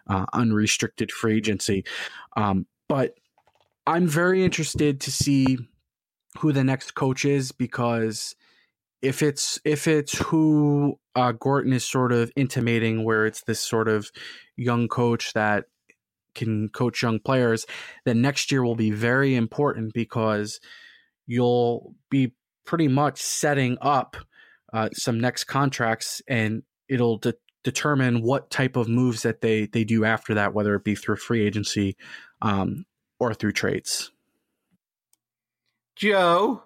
[0.06, 1.84] uh, unrestricted free agency.
[2.36, 3.14] Um, but
[3.86, 5.58] I'm very interested to see
[6.38, 8.36] who the next coach is because
[9.00, 13.88] if it's if it's who uh, Gorton is sort of intimating, where it's this sort
[13.88, 14.10] of
[14.56, 15.64] young coach that
[16.34, 17.66] can coach young players,
[18.04, 20.60] then next year will be very important because
[21.26, 22.32] you'll be
[22.64, 24.16] pretty much setting up
[24.72, 29.84] uh, some next contracts, and it'll de- determine what type of moves that they they
[29.84, 31.96] do after that, whether it be through free agency
[32.42, 32.84] um,
[33.20, 34.10] or through trades.
[35.98, 36.62] Joe,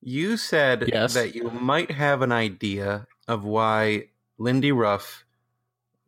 [0.00, 1.12] you said Yes.
[1.14, 5.24] that you might have an idea of why Lindy Ruff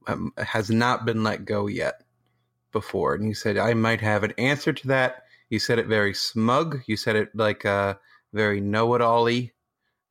[0.06, 2.02] um, has not been let go yet
[2.72, 3.14] before.
[3.14, 5.24] And you said, I might have an answer to that.
[5.50, 6.80] You said it very smug.
[6.86, 7.94] You said it like uh,
[8.32, 9.52] very know it all y.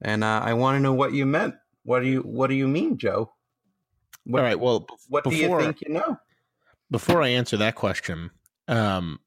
[0.02, 1.56] And uh, I want to know what you meant.
[1.84, 3.34] What do you What do you mean, Joe?
[4.26, 4.60] What, All right.
[4.60, 6.18] Well, What do you before- think you know?
[6.92, 8.30] before I answer that question,
[8.68, 9.20] um,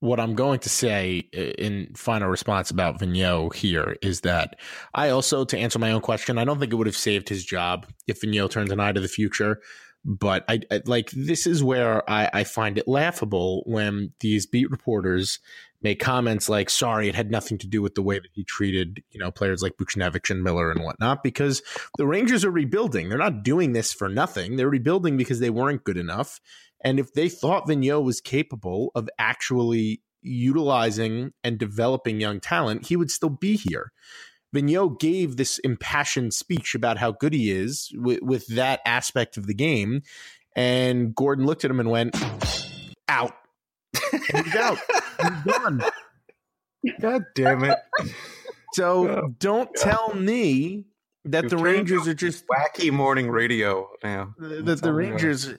[0.00, 4.58] what I'm going to say uh, in final response about Vigneault here is that
[4.94, 7.44] I also, to answer my own question, I don't think it would have saved his
[7.44, 9.60] job if Vigneault turns an eye to the future.
[10.04, 14.70] But I, I like this is where I, I find it laughable when these beat
[14.70, 15.40] reporters
[15.82, 19.02] make comments like, "Sorry, it had nothing to do with the way that he treated
[19.10, 21.60] you know players like Buchnevich and Miller and whatnot." Because
[21.98, 24.54] the Rangers are rebuilding; they're not doing this for nothing.
[24.54, 26.40] They're rebuilding because they weren't good enough.
[26.86, 32.94] And if they thought Vigneault was capable of actually utilizing and developing young talent, he
[32.94, 33.90] would still be here.
[34.54, 39.48] Vigneault gave this impassioned speech about how good he is with, with that aspect of
[39.48, 40.02] the game.
[40.54, 42.16] And Gorton looked at him and went,
[43.08, 43.34] out.
[44.12, 44.78] And he's out.
[45.20, 45.82] He's done.
[47.00, 47.78] God damn it.
[48.74, 50.84] So Oh, don't tell me
[51.24, 54.34] that You've the Rangers are just Wacky morning radio now.
[54.38, 55.10] that the right.
[55.10, 55.54] Rangers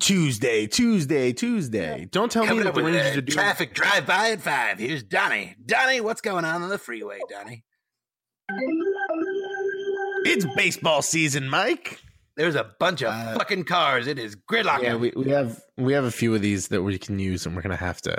[0.00, 2.08] Tuesday, Tuesday, Tuesday.
[2.10, 4.40] Don't tell me Coming that up the with Rangers are doing traffic drive by at
[4.40, 4.78] five.
[4.78, 5.54] Here's Donnie.
[5.64, 7.64] Donnie, what's going on on the freeway, Donnie?
[10.24, 12.00] It's baseball season, Mike.
[12.36, 14.06] There's a bunch of Uh, fucking cars.
[14.06, 14.82] It is gridlock.
[14.82, 17.56] Yeah, we, we have we have a few of these that we can use, and
[17.56, 18.10] we're gonna have to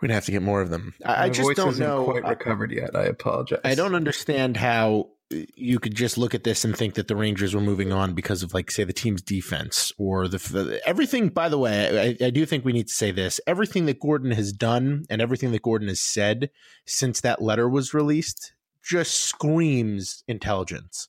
[0.00, 0.94] we're gonna have to get more of them.
[1.04, 2.04] I, I My just voice don't isn't know.
[2.04, 2.96] quite recovered yet.
[2.96, 3.60] I apologize.
[3.64, 7.54] I don't understand how you could just look at this and think that the Rangers
[7.54, 11.28] were moving on because of like say the team's defense or the, everything.
[11.28, 14.32] By the way, I, I do think we need to say this: everything that Gorton
[14.32, 16.50] has done and everything that Gorton has said
[16.86, 21.08] since that letter was released just screams intelligence.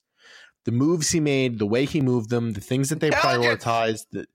[0.63, 4.25] The moves he made, the way he moved them, the things that they prioritized, the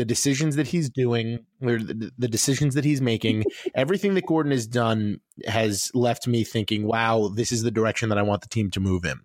[0.00, 4.50] the decisions that he's doing, or the, the decisions that he's making, everything that Gorton
[4.50, 8.48] has done has left me thinking, wow, this is the direction that I want the
[8.48, 9.20] team to move in.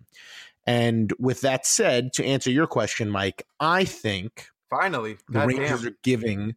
[0.66, 5.80] And with that said, to answer your question, Mike, I think Finally, the God Rangers
[5.80, 5.88] damn.
[5.88, 6.54] are giving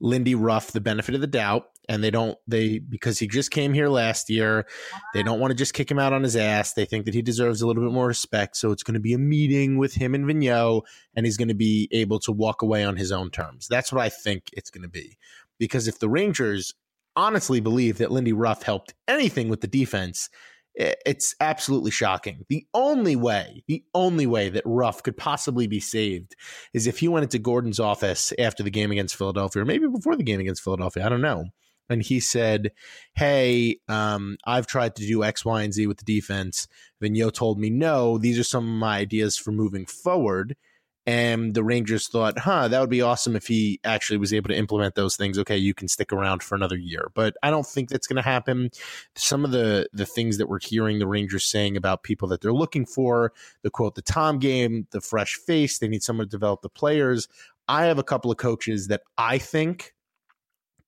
[0.00, 3.72] Lindy Ruff the benefit of the doubt, and they don't they because he just came
[3.72, 4.66] here last year.
[5.14, 5.24] They ah.
[5.24, 6.74] don't want to just kick him out on his ass.
[6.74, 8.56] They think that he deserves a little bit more respect.
[8.56, 10.82] So it's going to be a meeting with him and Vigneault,
[11.14, 13.66] and he's going to be able to walk away on his own terms.
[13.68, 15.16] That's what I think it's going to be.
[15.58, 16.74] Because if the Rangers
[17.14, 20.28] honestly believe that Lindy Ruff helped anything with the defense,
[20.74, 22.44] it's absolutely shocking.
[22.48, 26.34] The only way, the only way that Ruff could possibly be saved
[26.72, 30.16] is if he went into Gorton's office after the game against Philadelphia, or maybe before
[30.16, 31.04] the game against Philadelphia.
[31.04, 31.44] I don't know.
[31.88, 32.72] And he said,
[33.14, 36.68] Hey, um, I've tried to do X, Y, and Z with the defense.
[37.02, 40.56] Vigneault told me, No, these are some of my ideas for moving forward.
[41.04, 44.56] And the Rangers thought, huh, that would be awesome if he actually was able to
[44.56, 45.36] implement those things.
[45.36, 47.10] Okay, you can stick around for another year.
[47.14, 48.70] But I don't think that's going to happen.
[49.16, 52.52] Some of the the things that we're hearing the Rangers saying about people that they're
[52.52, 56.62] looking for, the quote, the Tom game, the fresh face, they need someone to develop
[56.62, 57.26] the players.
[57.66, 59.94] I have a couple of coaches that I think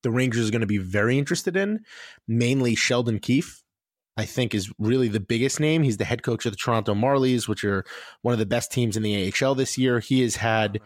[0.05, 1.81] the Rangers are going to be very interested in,
[2.29, 3.63] mainly Sheldon Keefe.
[4.17, 5.83] I think is really the biggest name.
[5.83, 7.85] He's the head coach of the Toronto Marlies, which are
[8.23, 9.99] one of the best teams in the AHL this year.
[9.99, 10.81] He has had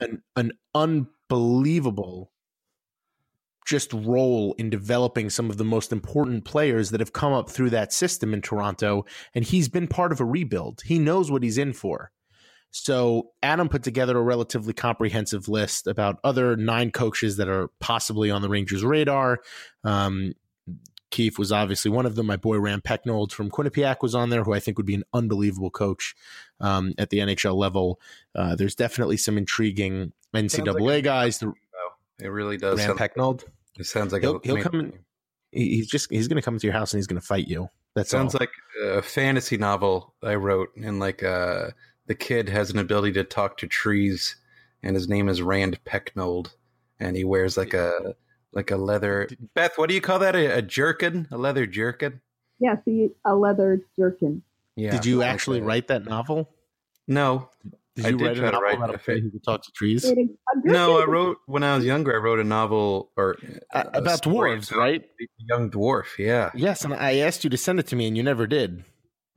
[0.00, 2.30] an an unbelievable
[3.64, 7.70] just role in developing some of the most important players that have come up through
[7.70, 10.82] that system in Toronto and he's been part of a rebuild.
[10.84, 12.10] He knows what he's in for.
[12.76, 18.32] So Adam put together a relatively comprehensive list about other nine coaches that are possibly
[18.32, 19.38] on the Rangers' radar.
[19.84, 20.32] Um,
[21.12, 22.26] Keefe was obviously one of them.
[22.26, 25.04] My boy Rand Pecknold from Quinnipiac was on there, who I think would be an
[25.12, 26.16] unbelievable coach
[26.58, 28.00] um, at the NHL level.
[28.34, 31.44] Uh, there's definitely some intriguing NCAA like guys.
[32.18, 32.84] It really does.
[32.84, 33.44] Rand Pecknold.
[33.78, 34.80] It sounds like He'll, a, he'll come.
[34.80, 34.98] In,
[35.52, 37.46] he- he's just he's going to come to your house and he's going to fight
[37.46, 37.68] you.
[37.94, 38.50] That sounds like
[38.82, 41.68] a fantasy novel I wrote, and like uh,
[42.06, 44.36] the kid has an ability to talk to trees,
[44.82, 46.54] and his name is Rand Pecknold,
[47.00, 48.14] and he wears like a
[48.52, 49.28] like a leather.
[49.54, 50.36] Beth, what do you call that?
[50.36, 51.26] A, a jerkin?
[51.30, 52.20] A leather jerkin?
[52.60, 54.42] Yeah, see, a leather jerkin.
[54.76, 54.90] Yeah.
[54.92, 55.66] Did you actually that.
[55.66, 56.48] write that novel?
[57.06, 57.50] No,
[57.96, 59.44] Did I you did write a try to novel write about a a who could
[59.44, 60.04] talk to trees?
[60.04, 61.00] It is- a no.
[61.00, 62.14] I wrote when I was younger.
[62.14, 63.36] I wrote a novel or
[63.72, 65.02] Uh, a about dwarves, right?
[65.20, 66.16] a young dwarf.
[66.18, 66.50] Yeah.
[66.54, 68.84] Yes, and I asked you to send it to me, and you never did.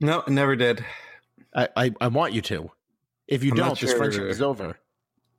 [0.00, 0.84] No, never did.
[1.54, 2.70] I I, I want you to.
[3.26, 4.78] If you I'm don't, this friendship is over.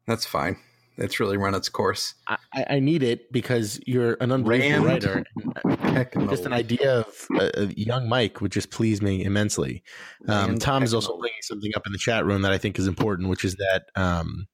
[0.07, 0.57] That's fine.
[0.97, 2.13] It's really run its course.
[2.27, 5.23] I, I I need it because you're an unbelievable Rand writer.
[5.65, 6.29] Pecknold.
[6.29, 9.81] Just an idea of uh, uh, young Mike would just please me immensely.
[10.27, 11.19] Um, Tom is also Pecknold.
[11.21, 13.85] bringing something up in the chat room that I think is important, which is that
[13.95, 14.47] um,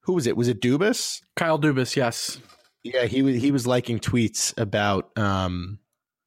[0.00, 0.36] who was it?
[0.36, 1.20] Was it Dubas?
[1.36, 2.38] Kyle Dubas, yes.
[2.84, 5.78] Yeah, he was he was liking tweets about um,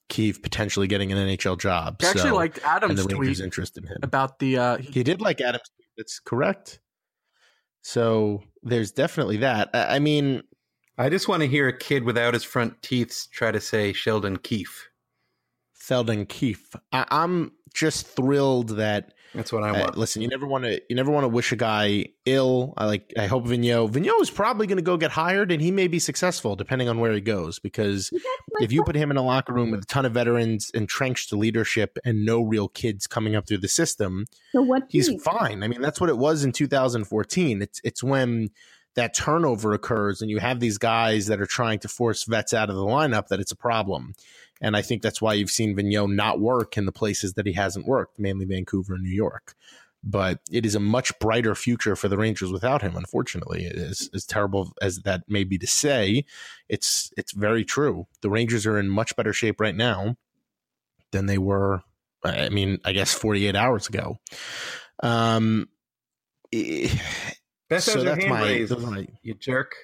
[0.10, 2.02] Keefe potentially getting an NHL job.
[2.02, 3.98] He actually so- liked and Adam's the Rangers' tweet interest in him.
[4.04, 5.64] about the uh, he- He did like Adams.
[5.98, 6.80] That's correct.
[7.82, 9.70] So there's definitely that.
[9.74, 10.44] I I mean,
[10.98, 14.38] I just want to hear a kid without his front teeth try to say Sheldon
[14.38, 14.90] Keefe.
[15.80, 16.76] Sheldon Keefe.
[16.92, 19.98] I, I'm just thrilled that That's what I Uh, want.
[19.98, 22.74] listen, you never want to you never want to wish a guy ill.
[22.78, 25.72] I like I hope Vigneault Vigneault is probably going to go get hired and he
[25.72, 28.12] may be successful depending on where he goes because
[28.62, 31.36] if you put him in a locker room with a ton of veterans, entrenched to
[31.36, 35.20] leadership and no real kids coming up through the system, So what he's team?
[35.20, 35.64] fine.
[35.64, 37.62] I mean, that's what it was in 2014.
[37.62, 38.50] It's it's when
[38.96, 42.70] that turnover occurs and you have these guys that are trying to force vets out
[42.70, 44.14] of the lineup that it's a problem.
[44.66, 47.54] And I think that's why you've seen Vigneault not work in the places that he
[47.54, 49.54] hasn't worked, mainly Vancouver and New York.
[50.04, 52.96] But it is a much brighter future for the Rangers without him.
[52.96, 56.26] Unfortunately, as as terrible as that may be to say,
[56.68, 58.08] it's it's very true.
[58.22, 60.16] The Rangers are in much better shape right now
[61.12, 61.84] than they were.
[62.24, 64.18] I mean, I guess 48 hours ago.
[65.04, 65.70] Um,
[66.52, 66.90] eh,
[67.70, 68.80] Beth so has her that's hand my, raised.
[68.80, 69.76] my- You jerk.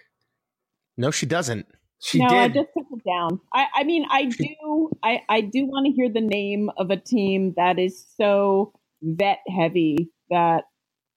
[0.97, 1.67] No, she doesn't.
[2.01, 2.37] She no, did.
[2.37, 3.41] I just took it down.
[3.53, 6.97] I, I mean, I do, I, I do want to hear the name of a
[6.97, 8.73] team that is so
[9.03, 10.65] vet heavy that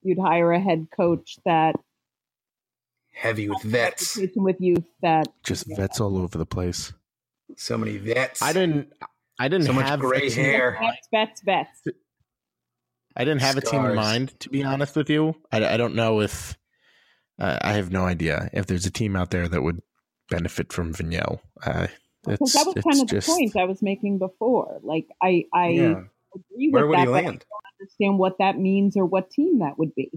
[0.03, 1.77] you'd hire a head coach that
[3.13, 4.17] Heavy with vets.
[4.17, 6.93] reputation with youth that Just vets all over the place.
[7.57, 8.43] So many vets.
[8.43, 8.93] I didn't.
[9.39, 10.79] I didn't So much have gray a hair.
[10.81, 11.83] vets, vets, vets.
[13.17, 15.35] I didn't have a team in mind, to be honest with you.
[15.53, 16.57] I, I don't know if
[17.39, 19.81] uh, I have no idea if there's a team out there that would
[20.31, 21.41] benefit from Vigneault.
[21.65, 21.89] Uh,
[22.25, 24.81] Because it's, that was kind of just, the point I was making before.
[24.83, 26.03] Like, I, I Yeah.
[26.35, 27.27] agree with Where would that, he but land?
[27.27, 30.11] I don't understand what that means or what team that would be.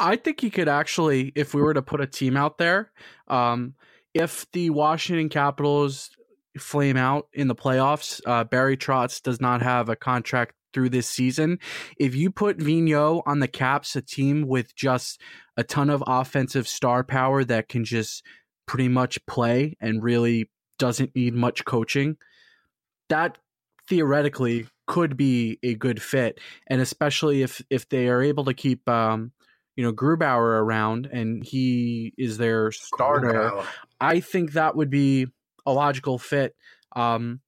[0.00, 2.90] I think he could actually, if we were to put a team out there,
[3.28, 3.74] um,
[4.14, 6.10] if the Washington Capitals
[6.58, 11.08] flame out in the playoffs, uh, Barry Trotz does not have a contract through this
[11.08, 11.58] season.
[11.98, 15.20] If you put Vigneault on the Caps, a team with just
[15.56, 18.24] a ton of offensive star power that can just
[18.66, 22.16] pretty much play and really doesn't need much coaching,
[23.08, 23.38] that
[23.88, 26.38] theoretically could be a good fit.
[26.66, 29.32] And especially if if they are able to keep um,
[29.76, 33.66] you know Grubauer around and he is their starter, Wow.
[34.00, 35.26] I think that would be
[35.64, 36.54] a logical fit.
[36.94, 37.40] Um,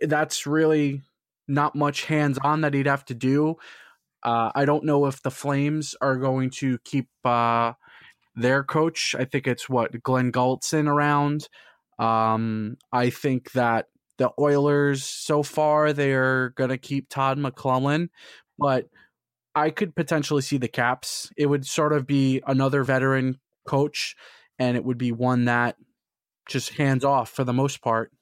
[0.00, 1.02] that's really
[1.46, 3.56] not much hands on that he'd have to do.
[4.22, 7.72] Uh, I don't know if the Flames are going to keep uh,
[8.38, 9.14] their coach.
[9.18, 11.48] I think it's what Glen Gulutzan around.
[11.98, 13.86] Um, I think that
[14.18, 18.08] the Oilers so far they're going to keep Todd McLellan,
[18.58, 18.86] but
[19.54, 21.30] I could potentially see the Caps.
[21.36, 24.14] It would sort of be another veteran coach,
[24.58, 25.76] and it would be one that
[26.48, 28.12] just hands off for the most part.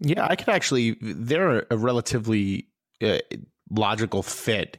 [0.00, 0.96] Yeah, I could actually.
[1.00, 2.68] They're a relatively
[3.02, 3.18] uh,
[3.70, 4.78] logical fit,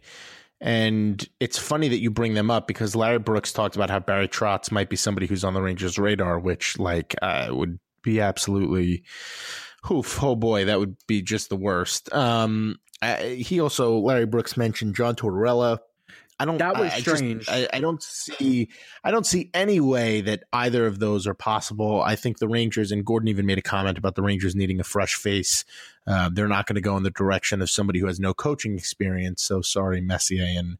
[0.61, 4.27] and it's funny that you bring them up because Larry Brooks talked about how Barry
[4.27, 9.03] Trotz might be somebody who's on the Rangers' radar, which like uh, would be absolutely.
[9.91, 12.13] Oof, oh boy, that would be just the worst.
[12.13, 15.79] Um, uh, he also Larry Brooks mentioned John Tortorella.
[16.41, 16.57] I don't.
[16.57, 17.49] That was I, I just- strange.
[17.49, 18.69] I, I don't see.
[19.03, 22.01] I don't see any way that either of those are possible.
[22.01, 24.83] I think the Rangers and Gorton even made a comment about the Rangers needing a
[24.83, 25.63] fresh face.
[26.07, 28.75] Uh, they're not going to go in the direction of somebody who has no coaching
[28.75, 29.43] experience.
[29.43, 30.77] So sorry, Messier and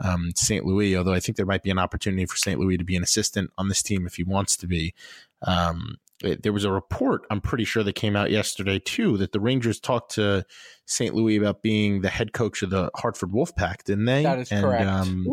[0.00, 0.64] um, St.
[0.64, 0.96] Louis.
[0.96, 2.58] Although I think there might be an opportunity for St.
[2.58, 4.94] Louis to be an assistant on this team if he wants to be.
[5.42, 5.98] Um,
[6.42, 9.80] there was a report, I'm pretty sure, that came out yesterday too, that the Rangers
[9.80, 10.44] talked to
[10.86, 11.14] St.
[11.14, 14.22] Louis about being the head coach of the Hartford Wolfpack, didn't they?
[14.22, 14.86] That is and, correct.
[14.86, 15.26] Um,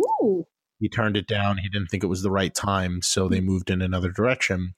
[0.80, 1.58] he turned it down.
[1.58, 4.74] He didn't think it was the right time, so they moved in another direction.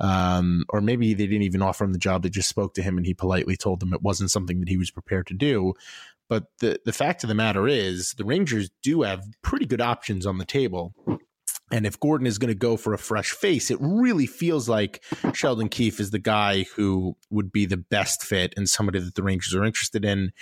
[0.00, 2.22] Um, or maybe they didn't even offer him the job.
[2.22, 4.76] They just spoke to him and he politely told them it wasn't something that he
[4.76, 5.74] was prepared to do.
[6.28, 10.26] But the, the fact of the matter is, the Rangers do have pretty good options
[10.26, 10.94] on the table.
[11.72, 15.02] And if Gorton is going to go for a fresh face, it really feels like
[15.32, 19.22] Sheldon Keefe is the guy who would be the best fit and somebody that the
[19.22, 20.32] Rangers are interested in.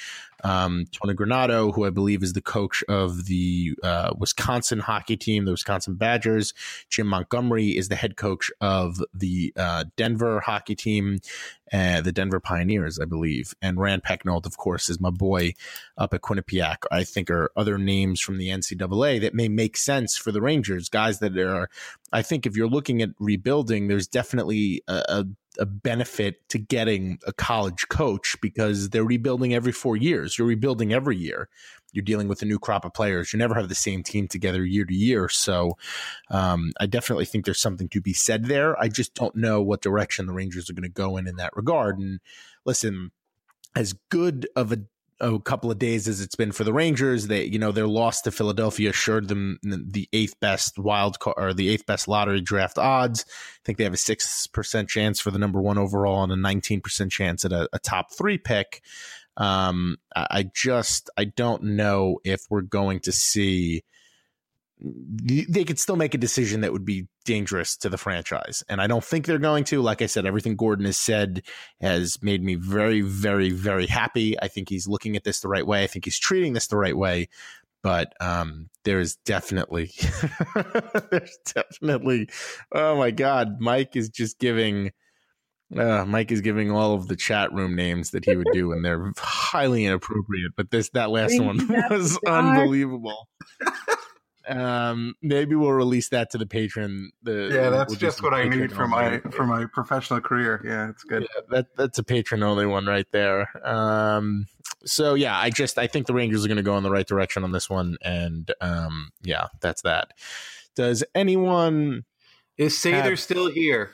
[0.43, 5.45] Um, Tony Granato, who I believe is the coach of the uh, Wisconsin hockey team,
[5.45, 6.55] the Wisconsin Badgers.
[6.89, 11.21] Jim Montgomery is the head coach of the uh, Denver hockey team,
[11.73, 13.55] uh, the Denver Pioneers, I believe.
[13.63, 15.55] And Rand Pecknold, of course, is my boy
[15.97, 16.79] up at Quinnipiac.
[16.91, 20.89] I think are other names from the NCAA that may make sense for the Rangers,
[20.89, 21.69] guys that are.
[22.13, 25.25] I think if you're looking at rebuilding, there's definitely a, a
[25.59, 30.39] a benefit to getting a college coach because they're rebuilding every four years.
[30.39, 31.49] You're rebuilding every year.
[31.93, 33.33] You're dealing with a new crop of players.
[33.33, 35.29] You never have the same team together year to year.
[35.29, 35.77] So
[36.31, 38.81] um, I definitely think there's something to be said there.
[38.81, 41.55] I just don't know what direction the Rangers are going to go in in that
[41.55, 41.99] regard.
[41.99, 42.21] And
[42.65, 43.11] listen,
[43.77, 44.79] as good of a
[45.23, 47.29] a couple of days as it's been for the Rangers.
[47.29, 51.55] They, you know, their loss to Philadelphia assured them the eighth best wild card or
[51.55, 53.25] the eighth best lottery draft odds.
[53.29, 56.37] I think they have a six percent chance for the number one overall and a
[56.37, 58.83] nineteen percent chance at a, a top three pick.
[59.37, 63.85] Um, I just I don't know if we're going to see
[64.85, 68.65] they could still make a decision that would be dangerous to the franchise.
[68.69, 69.81] And I don't think they're going to.
[69.81, 71.43] Like I said, everything Gorton has said
[71.81, 74.41] has made me very, very, very happy.
[74.41, 75.85] I think he's looking at this the right way.
[75.85, 77.29] I think he's treating this the right way.
[77.83, 79.91] But um, there's definitely,
[81.11, 82.29] there's definitely,
[82.73, 84.93] oh my God, Mike is just giving.
[85.75, 88.85] Uh, Mike is giving all of the chat room names that he would do, and
[88.85, 90.53] they're highly inappropriate.
[90.55, 93.27] But this that last one was unbelievable
[94.49, 98.49] um maybe we'll release that to the Patreon the yeah that's we'll just what i
[98.49, 100.63] need for my for my professional career.
[100.65, 101.23] Yeah it's good.
[101.23, 103.49] Yeah, that that's a Patreon only one right there.
[103.67, 104.47] Um
[104.85, 107.07] so yeah i just i think the rangers are going to go in the right
[107.07, 110.13] direction on this one and um yeah that's that.
[110.75, 112.05] Does anyone
[112.57, 113.21] is Sather have...
[113.21, 113.91] still here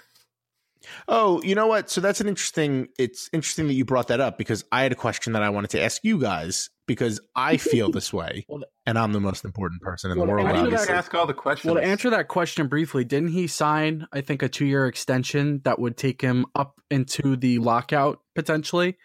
[1.09, 1.91] Oh, you know what?
[1.91, 2.89] So that's an interesting.
[2.99, 5.71] It's interesting that you brought that up because I had a question that I wanted
[5.71, 8.47] to ask you guys because I feel this way,
[8.87, 10.47] and I'm the most important person in well, the world.
[10.47, 11.73] Why do you ask all the questions?
[11.73, 14.07] Well, to answer that question briefly, didn't he sign?
[14.13, 18.97] I think a two year extension that would take him up into the lockout potentially.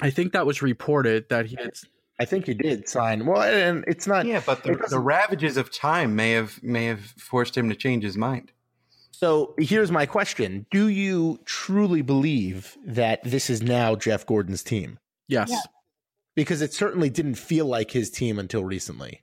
[0.00, 1.72] I think that was reported that he had.
[2.18, 3.26] I think he did sign.
[3.26, 4.26] Well, and it's not.
[4.26, 8.04] Yeah, but the, the ravages of time may have may have forced him to change
[8.04, 8.52] his mind.
[9.24, 14.98] So here's my question: Do you truly believe that this is now Jeff Gorton's team?
[15.28, 15.48] Yes.
[15.50, 15.62] Yeah.
[16.36, 19.22] Because it certainly didn't feel like his team until recently.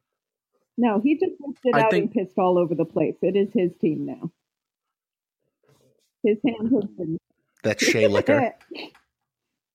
[0.76, 2.06] No, he just lifted out think...
[2.06, 3.14] and pissed all over the place.
[3.22, 4.32] It is his team now.
[6.24, 7.20] His hand has been.
[7.62, 8.56] That's Skjei Liquor.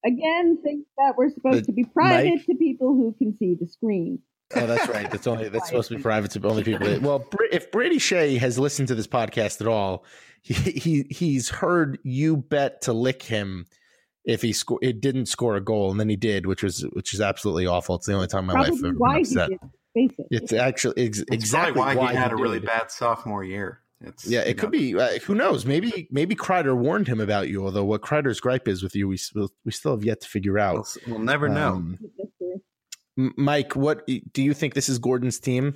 [0.04, 2.46] Again, things that were supposed the to be private Mike?
[2.46, 4.18] to people who can see the screen.
[4.54, 5.10] Oh, that's right.
[5.10, 6.86] That's only that's supposed to be private to only people.
[6.86, 10.04] That, well, if Brady Skjei has listened to this podcast at all,
[10.42, 13.66] he, he he's heard you bet to lick him
[14.24, 17.12] if he sco- it didn't score a goal, and then he did, which was which
[17.12, 17.96] is absolutely awful.
[17.96, 19.50] It's the only time my Probably life I've ever been upset.
[19.94, 20.12] It.
[20.30, 23.80] It's actually ex- it's exactly why, why, he had he a really bad sophomore year.
[24.02, 24.78] It's, yeah, it could know.
[24.78, 24.94] be.
[24.98, 25.64] Uh, who knows?
[25.64, 27.64] Maybe maybe Kreider warned him about you.
[27.64, 29.18] Although what Kreider's gripe is with you, we
[29.64, 30.86] we still have yet to figure out.
[31.06, 31.72] We'll, we'll never know.
[31.72, 31.98] Um,
[33.16, 35.74] Mike, what do you think this is Gorton's team?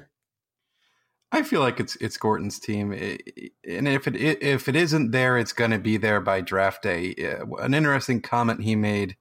[1.32, 5.52] I feel like it's it's Gorton's team, and if it if it isn't there, it's
[5.52, 7.14] going to be there by draft day.
[7.14, 9.16] Uh, an interesting comment he made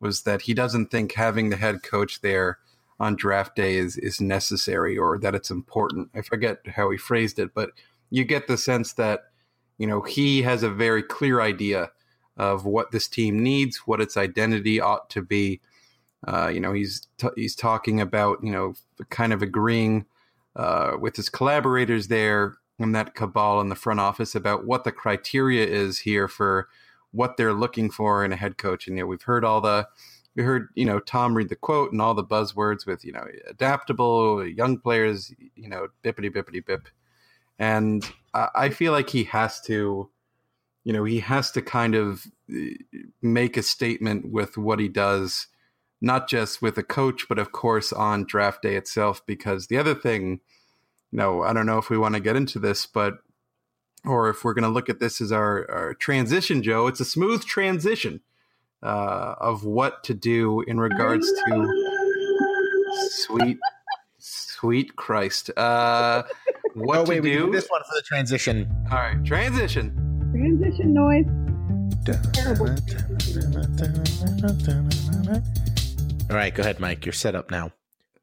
[0.00, 2.58] was that he doesn't think having the head coach there
[2.98, 6.08] on draft day is is necessary or that it's important.
[6.14, 7.70] I forget how he phrased it, but
[8.08, 9.24] you get the sense that
[9.76, 11.90] you know he has a very clear idea
[12.38, 15.60] of what this team needs, what its identity ought to be,
[16.26, 18.74] uh, you know, he's t- he's talking about you know
[19.08, 20.06] kind of agreeing
[20.56, 24.92] uh, with his collaborators there in that cabal in the front office about what the
[24.92, 26.68] criteria is here for
[27.12, 28.86] what they're looking for in a head coach.
[28.86, 29.88] And you know, we've heard all the
[30.36, 33.26] we heard you know Tom read the quote and all the buzzwords with you know
[33.48, 36.88] adaptable young players, you know bippity bippity bip,
[37.58, 38.04] and
[38.34, 40.10] I, I feel like he has to.
[40.82, 42.70] You know, he has to kind of uh,
[43.20, 45.46] make a statement with what he does
[46.00, 49.24] not just with a coach, but of course on draft day itself.
[49.26, 50.40] Because the other thing,
[51.12, 53.18] no, I don't know if we want to get into this, but
[54.04, 57.04] or if we're going to look at this as our, our, transition, Joe, it's a
[57.04, 58.22] smooth transition
[58.82, 61.68] uh, of what to do in regards to
[63.10, 63.58] sweet,
[64.60, 65.50] Sweet Christ.
[65.56, 66.22] Uh,
[66.74, 67.46] what oh to wait, we do?
[67.46, 68.70] do this one for the transition.
[68.90, 69.94] All right, transition.
[70.32, 71.24] Transition noise.
[76.30, 77.04] All right, go ahead, Mike.
[77.04, 77.72] You're set up now.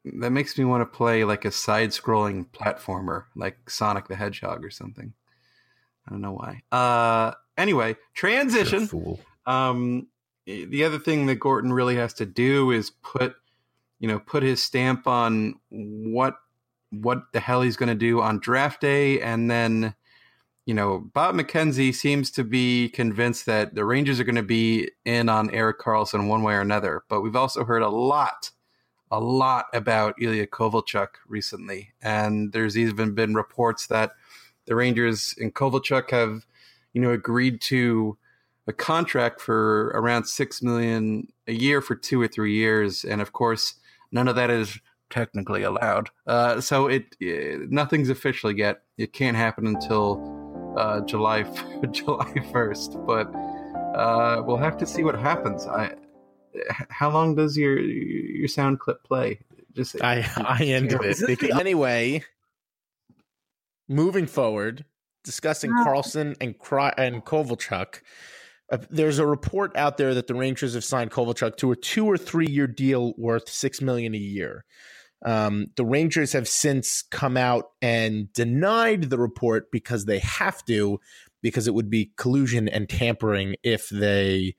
[0.04, 4.70] That makes me want to play like a side-scrolling platformer, like Sonic the Hedgehog or
[4.70, 5.12] something.
[6.06, 6.62] I don't know why.
[6.72, 8.86] Uh, anyway, transition.
[8.86, 9.20] Fool.
[9.44, 10.06] Um,
[10.46, 13.34] the other thing that Gorton really has to do is put,
[13.98, 16.36] you know, put his stamp on what
[16.90, 19.94] what the hell he's going to do on draft day, and then,
[20.68, 24.90] you know, Bob McKenzie seems to be convinced that the Rangers are going to be
[25.06, 27.04] in on Erik Karlsson one way or another.
[27.08, 28.50] But we've also heard a lot,
[29.10, 34.12] a lot about Ilya Kovalchuk recently, and there's even been reports that
[34.66, 36.44] the Rangers and Kovalchuk have,
[36.92, 38.18] you know, agreed to
[38.66, 43.32] a contract for around six million a year for two or three years, and of
[43.32, 43.76] course,
[44.12, 46.10] none of that is technically allowed.
[46.26, 48.82] Uh, so it, it nothing's official yet.
[48.98, 50.46] It can't happen until
[50.78, 51.42] uh, July
[51.90, 53.26] July first, but
[53.94, 55.66] uh, we'll have to see what happens.
[55.66, 55.94] I,
[56.88, 59.40] how long does your your sound clip play?
[59.74, 61.18] Just I I ended it.
[61.26, 62.22] Because anyway,
[63.88, 64.84] moving forward,
[65.24, 68.00] discussing Karlsson and Kry- and Kovalchuk.
[68.70, 72.06] Uh, there's a report out there that the Rangers have signed Kovalchuk to a two
[72.06, 74.64] or three year deal worth six million a year.
[75.24, 81.00] Um, the Rangers have since come out and denied the report because they have to,
[81.42, 84.54] because it would be collusion and tampering if they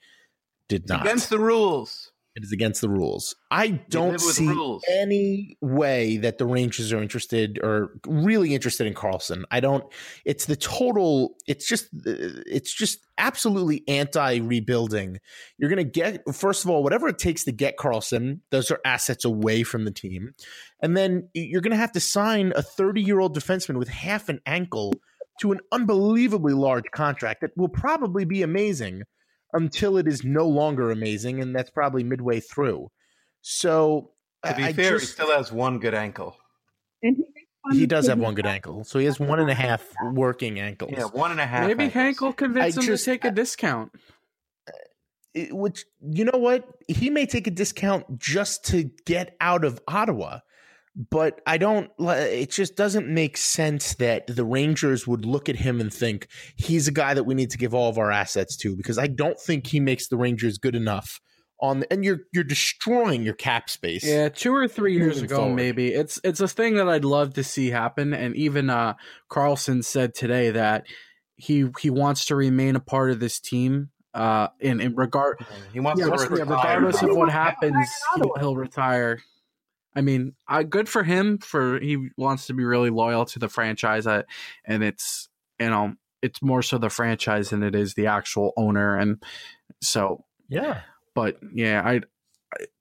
[0.68, 1.02] did not.
[1.02, 2.12] against the rules.
[2.40, 3.36] It is against the rules.
[3.52, 4.48] I don't see
[4.90, 9.44] any way that the Rangers are interested or really interested in Karlsson.
[9.52, 9.84] I don't.
[10.24, 11.36] It's the total.
[11.48, 11.86] It's just.
[12.08, 15.20] uh, It's just absolutely anti rebuilding.
[15.58, 18.40] You're going to get first of all whatever it takes to get Karlsson.
[18.52, 20.34] Those are assets away from the team,
[20.82, 24.30] and then you're going to have to sign a 30 year old defenseman with half
[24.30, 24.94] an ankle
[25.42, 29.04] to an unbelievably large contract that will probably be amazing
[29.54, 32.90] until it is no longer amazing, and that's probably midway through.
[33.42, 34.12] So
[34.46, 36.36] To be I fair, he just- still has one good ankle.
[37.02, 37.18] And
[37.72, 40.60] he, he does have one good ankle, so he has one and a half working
[40.60, 40.92] ankles.
[40.94, 41.68] Yeah, one and a half.
[41.68, 41.94] Maybe ankles.
[41.94, 43.92] Hank will convince I him just- to take a discount.
[45.34, 49.80] It- which you know what he may take a discount just to get out of
[49.88, 50.40] Ottawa,
[51.10, 51.90] but I don't.
[51.98, 56.28] It just doesn't make sense that the Rangers would look at him and think
[56.58, 59.08] he's a guy that we need to give all of our assets to because I
[59.08, 61.22] don't think he makes the Rangers good enough.
[61.62, 64.06] On and you're you're destroying your cap space.
[64.06, 65.56] Yeah, two or three years ago, forward.
[65.56, 68.14] maybe it's it's a thing that I'd love to see happen.
[68.14, 68.96] And even uh,
[69.30, 70.86] Karlsson said today that
[71.36, 73.90] he he wants to remain a part of this team.
[74.14, 76.46] Uh, in in regard, He wants yeah, to yeah, retire.
[76.46, 79.20] regardless of what happens, retire he'll, he'll retire.
[80.00, 81.40] I mean, I, good for him.
[81.40, 84.24] For he wants to be really loyal to the franchise, uh,
[84.64, 85.28] and it's
[85.60, 88.98] you know it's more so the franchise than it is the actual owner.
[88.98, 89.22] And
[89.82, 90.82] so yeah.
[91.14, 92.02] but yeah, I,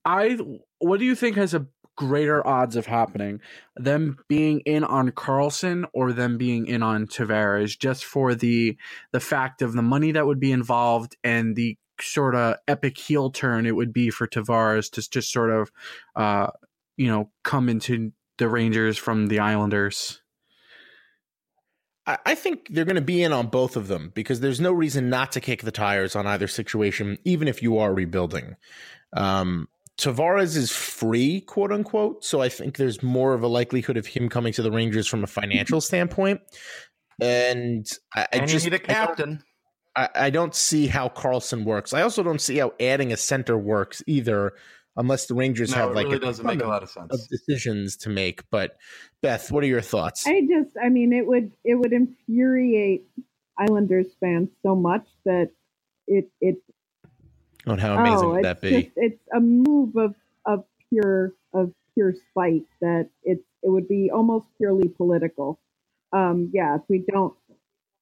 [0.05, 0.39] I,
[0.79, 1.67] what do you think has a
[1.97, 3.41] greater odds of happening?
[3.77, 8.77] Them being in on Karlsson or them being in on Tavares, just for the
[9.11, 13.29] the fact of the money that would be involved and the sort of epic heel
[13.29, 15.73] turn it would be for Tavares to just sort of,
[16.15, 16.47] uh,
[16.99, 20.21] you know, come into the Rangers from the Islanders.
[22.07, 24.73] I I think they're going to be in on both of them because there's no
[24.73, 28.57] reason not to kick the tires on either situation, even if you are rebuilding.
[29.17, 29.69] Um,
[29.99, 32.25] Tavares is free, quote unquote.
[32.25, 35.25] So I think there's more of a likelihood of him coming to the Rangers from
[35.25, 36.41] a financial standpoint.
[37.21, 37.85] And
[38.15, 39.43] I, I And just you need a I don't- captain.
[39.97, 41.93] I, I don't see how Karlsson works.
[41.93, 44.53] I also don't see how adding a center works either,
[44.97, 47.13] unless the Rangers No, have it like really a doesn't make a lot of sense.
[47.13, 48.43] of decisions to make.
[48.51, 48.77] But
[49.23, 50.27] Beth, what are your thoughts?
[50.27, 53.07] I just, I mean, it would it would infuriate
[53.59, 55.51] Islanders fans so much that
[56.07, 56.57] it it
[57.67, 58.83] On how amazing oh, would that be?
[58.83, 60.15] Just, it's a move of
[60.47, 65.59] of pure of pure spite that it it would be almost purely political.
[66.13, 67.35] Um, yeah, if we don't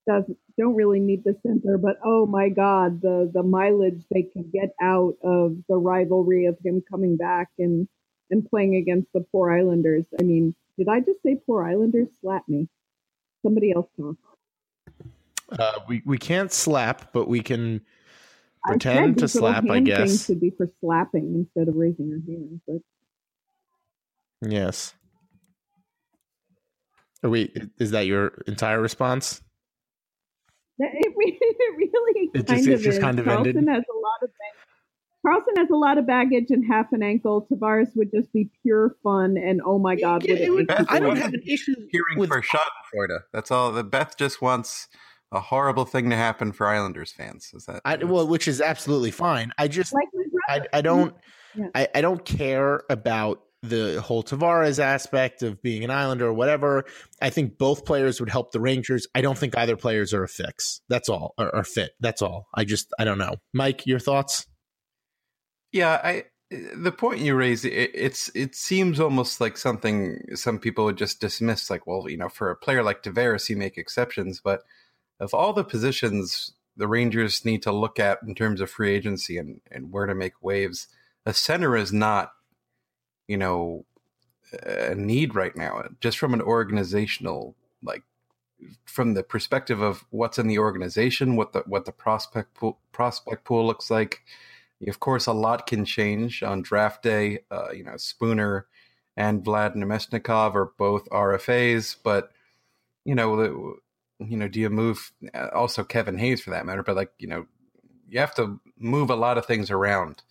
[0.07, 4.53] doesn't don't really need the center, but oh my God, the the mileage they could
[4.53, 7.89] get out of the rivalry of him coming back and
[8.31, 10.05] and playing against the poor Islanders.
[10.19, 12.09] I mean, did I just say poor Islanders?
[12.21, 12.69] Slap me.
[13.43, 14.17] Somebody else talk.
[15.59, 17.81] Uh, we we can't slap, but we can
[18.65, 19.69] pretend to slap.
[19.69, 20.27] I guess.
[20.27, 22.61] should be for slapping instead of raising your hand.
[22.67, 22.83] But
[24.43, 24.95] Yes.
[27.23, 27.53] Are we?
[27.79, 29.43] Is that your entire response?
[30.79, 33.03] That- It, re- it really It kind just- it of just is.
[33.05, 33.68] kind of Karlsson ended?
[33.68, 34.31] has a lot of
[35.27, 37.49] Karlsson has a lot of baggage and half an ankle.
[37.51, 40.51] Tavares would just be pure fun, and oh my god, would it?
[40.51, 43.20] would- I don't have an issue Hearing with for Schadenfreude.
[43.33, 43.72] That's all.
[43.72, 44.87] The Beth just wants
[45.33, 47.51] a horrible thing to happen for Islanders fans.
[47.55, 47.83] Is that?
[47.85, 49.51] I, well, which is absolutely fine.
[49.59, 50.61] I just like my I.
[50.74, 51.12] I don't
[51.57, 51.66] Yeah.
[51.74, 56.85] I, I don't care about the whole Tavares aspect of being an Islander or whatever.
[57.21, 59.07] I think both players would help the Rangers.
[59.14, 60.81] I don't think either players are a fix.
[60.89, 61.93] That's all, or, or fit.
[62.01, 62.47] That's all.
[62.55, 63.37] I just I don't know.
[63.53, 64.47] Mike, your thoughts?
[65.73, 70.85] Yeah, I the point you raise it, it's it seems almost like something some people
[70.85, 74.41] would just dismiss like well you know for a player like Tavares you make exceptions
[74.41, 74.62] but
[75.19, 79.39] of all the positions the Rangers need to look at in terms of free agency
[79.39, 80.87] and, and where to make waves
[81.25, 82.31] a center is not
[83.29, 83.85] you know
[84.62, 88.03] a need right now just from an organizational like
[88.85, 93.45] from the perspective of what's in the organization what the what the prospect pool, prospect
[93.45, 94.22] pool looks like
[94.87, 97.41] of course, a lot can change on draft day.
[97.51, 98.66] Uh, you know, Spooner
[99.16, 102.31] and Vlad Namestnikov are both RFAs, but
[103.05, 103.77] you know,
[104.18, 105.12] you know, do you move?
[105.35, 107.47] uh, Also, Kevin Hayes for that matter, but like you know,
[108.09, 110.22] you have to move a lot of things around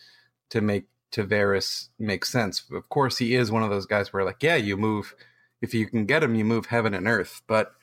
[0.52, 2.64] to make Tavares makes sense.
[2.72, 5.16] Of course, he is one of those guys where like, yeah, you move
[5.62, 7.42] if you can get him, you move heaven and earth.
[7.48, 7.74] But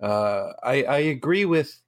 [0.00, 1.80] uh, I, I agree with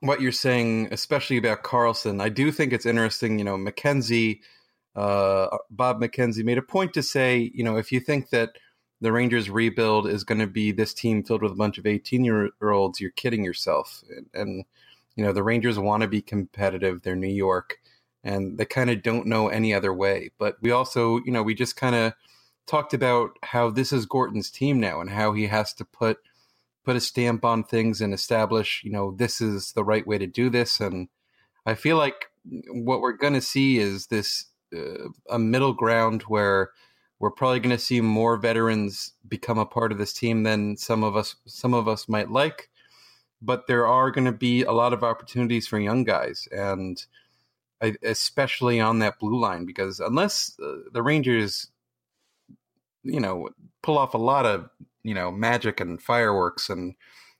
[0.00, 2.20] what you're saying, especially about Karlsson.
[2.20, 3.38] I do think it's interesting.
[3.38, 4.40] You know, McKenzie,
[4.94, 8.50] uh, Bob McKenzie made a point to say, you know, if you think that
[9.00, 12.24] the Rangers rebuild is going to be this team filled with a bunch of 18
[12.24, 14.04] year olds, you're kidding yourself.
[14.14, 14.64] And, and
[15.16, 17.02] you know, the Rangers want to be competitive.
[17.02, 17.78] They're New York,
[18.24, 20.30] and they kind of don't know any other way.
[20.38, 22.14] But we also, you know, we just kind of
[22.66, 26.18] talked about how this is Gorton's team now and how he has to put
[26.84, 30.26] put a stamp on things and establish, you know, this is the right way to
[30.26, 30.80] do this.
[30.80, 31.08] And
[31.64, 32.26] I feel like
[32.70, 36.70] what we're going to see is this uh, a middle ground where
[37.18, 41.02] we're probably going to see more veterans become a part of this team than some
[41.02, 42.68] of us some of us might like.
[43.40, 47.02] But there are going to be a lot of opportunities for young guys, and
[48.02, 51.68] especially on that blue line, because unless uh, the Rangers,
[53.02, 53.48] you know,
[53.82, 54.68] pull off a lot of
[55.02, 56.94] you know magic and fireworks and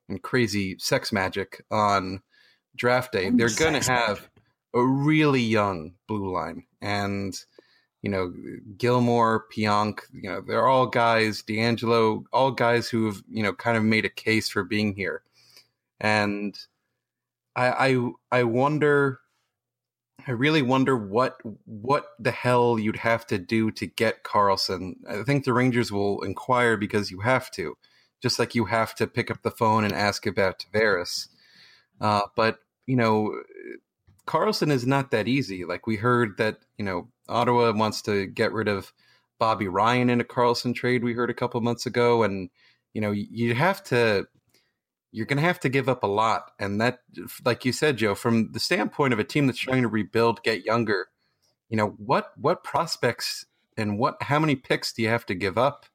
[0.08, 2.20] and crazy sex magic on
[2.76, 4.28] draft day, they're going to have
[4.74, 7.38] a really young blue line and
[8.02, 8.32] you know
[8.76, 13.78] Gilmour, Pionk, you know they're all guys, DeAngelo, all guys who have you know kind
[13.78, 15.22] of made a case for being here,
[16.00, 16.56] and
[17.56, 17.88] I
[18.30, 19.20] I, I wonder.
[20.26, 24.94] I really wonder what what the hell you'd have to do to get Karlsson.
[25.08, 27.76] I think the Rangers will inquire because you have to,
[28.22, 31.28] just like you have to pick up the phone and ask about Tavares.
[32.00, 33.42] Uh, but you know,
[34.26, 35.64] Karlsson is not that easy.
[35.64, 38.92] Like we heard that you know Ottawa wants to get rid of
[39.38, 41.04] Bobby Ryan in a Karlsson trade.
[41.04, 42.48] We heard a couple months ago, and
[42.94, 44.26] you know you have to
[45.14, 46.50] you're going to have to give up a lot.
[46.58, 46.98] And that,
[47.44, 50.64] like you said, Joe, from the standpoint of a team that's trying to rebuild, get
[50.64, 51.06] younger,
[51.68, 53.46] you know, what, what prospects
[53.76, 55.86] and what, how many picks do you have to give up?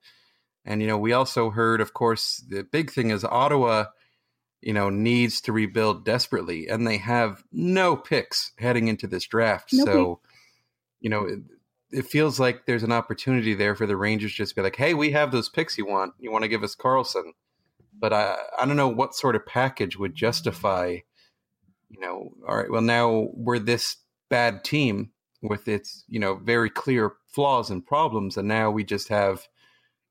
[0.63, 3.87] And, you know, we also heard, of course, the big thing is Ottawa,
[4.61, 9.73] you know, needs to rebuild desperately and they have no picks heading into this draft.
[9.73, 10.19] No so,
[11.01, 11.39] you know, it,
[11.91, 14.93] it feels like there's an opportunity there for the Rangers just to be like, hey,
[14.93, 16.13] we have those picks you want.
[16.19, 17.33] You want to give us Karlsson?
[17.99, 20.97] But I I don't know what sort of package would justify,
[21.89, 23.97] you know, all right, well now we're this
[24.29, 29.07] bad team with its, you know, very clear flaws and problems, and now we just
[29.09, 29.47] have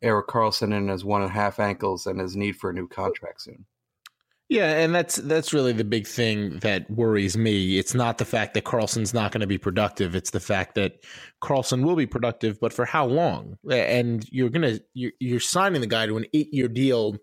[0.03, 2.89] Erik Karlsson and his one and a half ankles and his need for a new
[2.89, 3.66] contract soon.
[4.49, 7.78] Yeah, and that's that's really the big thing that worries me.
[7.78, 10.14] It's not the fact that Karlsson's not going to be productive.
[10.14, 11.05] It's the fact that
[11.43, 13.59] Karlsson will be productive, but for how long?
[13.70, 17.16] And you're gonna you're, you're signing the guy to an eight year deal.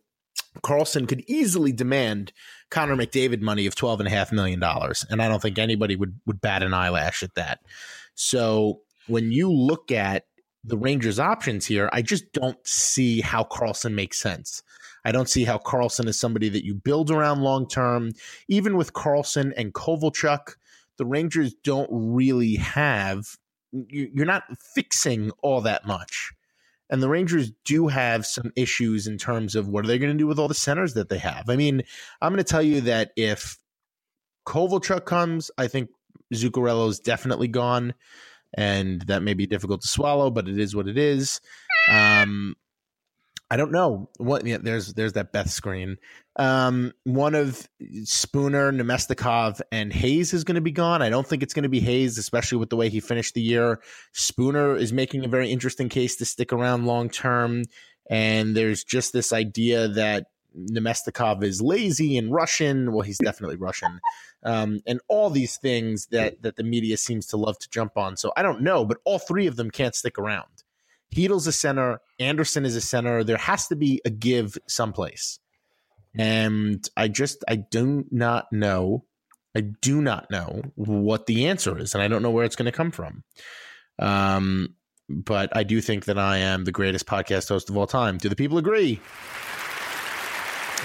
[0.63, 2.31] Karlsson could easily demand
[2.69, 5.95] Connor McDavid money of twelve and a half million dollars, and I don't think anybody
[5.95, 7.59] would would bat an eyelash at that.
[8.15, 10.25] So when you look at
[10.63, 14.63] the Rangers' options here, I just don't see how Karlsson makes sense.
[15.03, 18.13] I don't see how Karlsson is somebody that you build around long term.
[18.47, 20.55] Even with Karlsson and Kovalchuk,
[20.97, 23.37] the Rangers don't really have.
[23.71, 24.43] You're not
[24.73, 26.31] fixing all that much.
[26.89, 30.17] And the Rangers do have some issues in terms of what are they going to
[30.17, 31.49] do with all the centers that they have.
[31.49, 31.81] I mean,
[32.21, 33.57] I'm going to tell you that if
[34.47, 35.89] Kovalchuk comes, I think
[36.33, 37.93] Zuccarello is definitely gone,
[38.53, 41.41] and that may be difficult to swallow, but it is what it is.
[41.89, 42.55] Um,
[43.55, 44.45] I don't know what.
[44.45, 45.95] Yeah, there's there's that Beth screen.
[46.35, 47.69] Um, one of
[48.03, 51.01] Spooner, Namestnikov, and Hayes is going to be gone.
[51.01, 53.41] I don't think it's going to be Hayes, especially with the way he finished the
[53.41, 53.79] year.
[54.11, 57.63] Spooner is making a very interesting case to stick around long term,
[58.09, 62.91] and there's just this idea that Namestnikov is lazy and Russian.
[62.91, 64.01] Well, he's definitely Russian,
[64.43, 68.17] um, and all these things that that the media seems to love to jump on.
[68.17, 70.64] So I don't know, but all three of them can't stick around.
[71.15, 71.99] Chytil's a center.
[72.19, 73.23] Andersson is a center.
[73.23, 75.39] There has to be a give someplace.
[76.17, 79.05] And I just, I do not know.
[79.55, 81.93] I do not know what the answer is.
[81.93, 83.23] And I don't know where it's going to come from.
[83.97, 84.75] Um,
[85.07, 88.17] but I do think that I am the greatest podcast host of all time.
[88.17, 88.99] Do the people agree?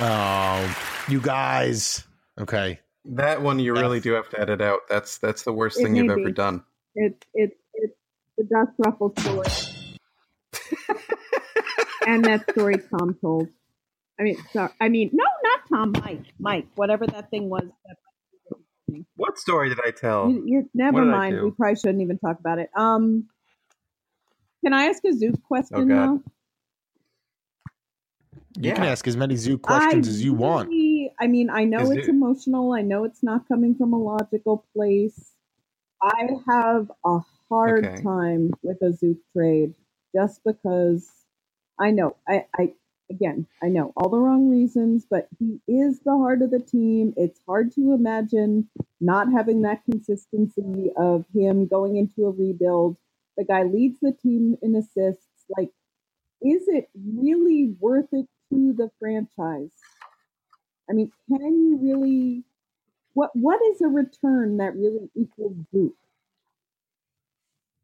[0.01, 0.77] Oh,
[1.09, 2.05] you guys.
[2.39, 2.79] Okay.
[3.05, 4.81] That one you really do have to edit out.
[4.89, 6.63] That's that's the worst thing you've ever done.
[6.95, 7.95] It's it's it's
[8.37, 9.80] the dust ruffle story
[12.07, 13.49] and that story Tom told.
[14.19, 17.65] I mean, sorry, I mean, no, not Tom, Mike, Mike, whatever that thing was.
[19.17, 20.31] What story did I tell?
[20.31, 21.41] You, you, never mind.
[21.41, 22.71] We probably shouldn't even talk about it.
[22.77, 23.29] Um,
[24.65, 26.21] can I ask a Zook question oh, now?
[28.57, 28.75] You yeah.
[28.75, 30.71] can ask as many Zook questions I as you want.
[31.21, 32.11] I mean, I know Is it's it?
[32.11, 32.73] emotional.
[32.73, 35.33] I know it's not coming from a logical place.
[36.03, 38.03] I have a hard okay.
[38.03, 39.75] time with a Zook trade
[40.15, 41.11] just because
[41.81, 42.75] I know I, I
[43.11, 47.15] again I know all the wrong reasons, but he is the heart of the team.
[47.17, 48.69] It's hard to imagine
[49.01, 52.97] not having that consistency of him going into a rebuild.
[53.37, 55.27] The guy leads the team in assists.
[55.57, 55.71] Like,
[56.43, 59.71] is it really worth it to the franchise?
[60.91, 62.45] I mean, can you really?
[63.15, 65.95] What what is a return that really equals Zook?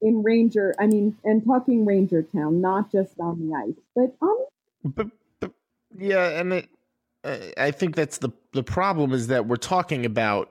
[0.02, 4.38] In Ranger, I mean, and talking Ranger Town, not just on the ice, but um,
[4.84, 5.06] but,
[5.40, 5.52] but
[5.98, 6.68] yeah, and it,
[7.56, 10.50] I think that's the the problem is that we're talking about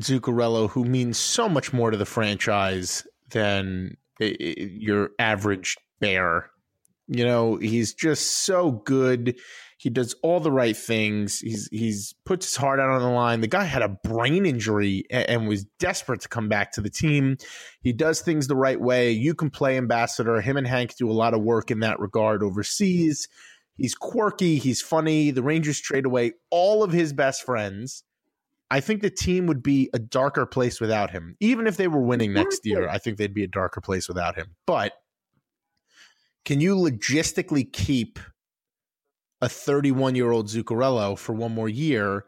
[0.00, 6.50] Zuccarello, who means so much more to the franchise than your average bear.
[7.06, 9.36] You know, he's just so good.
[9.84, 11.40] He does all the right things.
[11.40, 13.42] He's he's puts his heart out on the line.
[13.42, 16.88] The guy had a brain injury and, and, was desperate to come back to the
[16.88, 17.36] team.
[17.82, 19.10] He does things the right way.
[19.10, 20.40] You can play ambassador.
[20.40, 23.28] Him and Hank do a lot of work in that regard overseas.
[23.76, 24.56] He's quirky.
[24.56, 25.32] He's funny.
[25.32, 28.04] The Rangers trade away all of his best friends.
[28.70, 31.36] I think the team would be a darker place without him.
[31.40, 34.34] Even if they were winning next year, I think they'd be a darker place without
[34.34, 34.56] him.
[34.66, 34.94] But
[36.46, 38.18] can you logistically keep
[39.44, 42.24] a 31 year old Zuccarello for one more year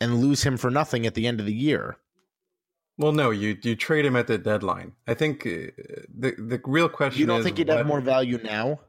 [0.00, 1.96] and lose him for nothing at the end of the year.
[2.96, 4.92] Well, no, you you trade him at the deadline.
[5.08, 5.72] I think uh,
[6.14, 7.20] the the real question.
[7.20, 8.80] You don't is think he'd what, have more value now?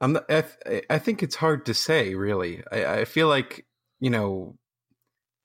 [0.00, 2.14] I'm not, I, th- I think it's hard to say.
[2.14, 3.66] Really, I, I feel like
[4.00, 4.56] you know.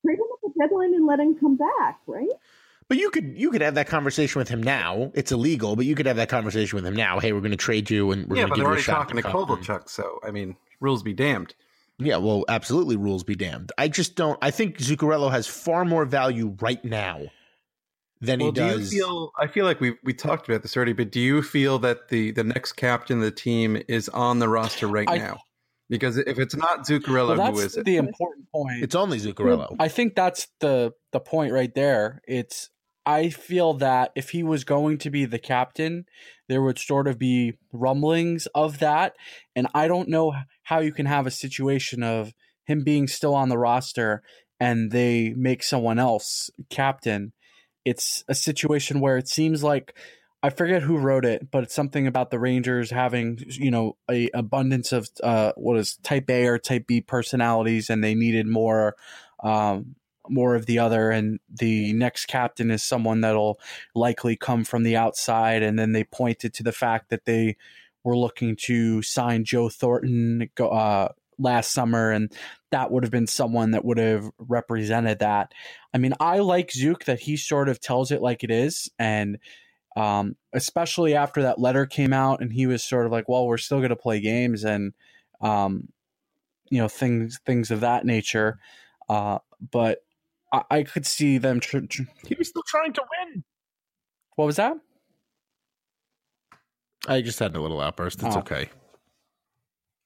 [0.05, 2.29] Trade him at the deadline and let him come back, right?
[2.91, 5.13] But you could you could have that conversation with him now.
[5.13, 7.19] It's illegal, but you could have that conversation with him now.
[7.19, 9.07] Hey, we're going to trade you, and we're yeah, going to give you a shot.
[9.07, 11.55] talking to Kovalchuk, so I mean, rules be damned.
[11.99, 13.71] Yeah, well, absolutely, rules be damned.
[13.77, 14.37] I just don't.
[14.41, 17.27] I think Zuccarello has far more value right now
[18.19, 18.89] than well, he does.
[18.89, 19.31] Do you feel?
[19.39, 22.31] I feel like we we talked about this already, but do you feel that the
[22.31, 25.39] the next captain of the team is on the roster right I, now?
[25.87, 27.85] Because if it's not Zuccarello, well, who is it?
[27.85, 28.83] The important point.
[28.83, 29.77] It's only Zuccarello.
[29.79, 32.21] I think that's the the point right there.
[32.27, 32.69] It's
[33.05, 36.05] I feel that if he was going to be the captain,
[36.47, 39.15] there would sort of be rumblings of that.
[39.55, 40.33] And I don't know
[40.63, 42.33] how you can have a situation of
[42.65, 44.21] him being still on the roster
[44.59, 47.33] and they make someone else captain.
[47.83, 49.97] It's a situation where it seems like
[50.43, 54.29] I forget who wrote it, but it's something about the Rangers having, you know, a
[54.33, 58.95] abundance of uh, what is type A or type B personalities, and they needed more
[59.43, 59.95] um,
[60.29, 63.59] more of the other and the next captain is someone that'll
[63.95, 67.55] likely come from the outside and then they pointed to the fact that they
[68.03, 72.31] were looking to sign Joe Thornton uh, last summer and
[72.71, 75.53] that would have been someone that would have represented that.
[75.93, 79.37] I mean, I like Zook that he sort of tells it like it is and
[79.97, 83.57] um, especially after that letter came out and he was sort of like, well, we're
[83.57, 84.93] still going to play games and
[85.41, 85.89] um,
[86.69, 88.57] you know things things of that nature.
[89.09, 89.39] Uh,
[89.71, 89.99] but
[90.51, 91.59] I, I could see them.
[91.59, 93.43] Tr- tr- he was still trying to win.
[94.35, 94.77] What was that?
[97.07, 98.21] I just had a little outburst.
[98.23, 98.39] It's oh.
[98.39, 98.69] okay.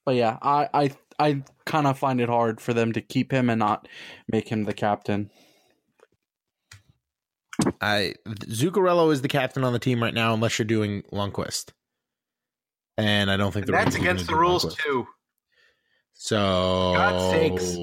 [0.06, 3.50] But yeah, I I I kind of find it hard for them to keep him
[3.50, 3.88] and not
[4.28, 5.32] make him the captain.
[7.82, 11.72] I Zuccarello is the captain on the team right now, unless you're doing Lundqvist.
[12.98, 14.78] and I don't think And the that's against the rules Lundqvist.
[14.78, 15.08] too.
[16.14, 17.78] So God's sakes.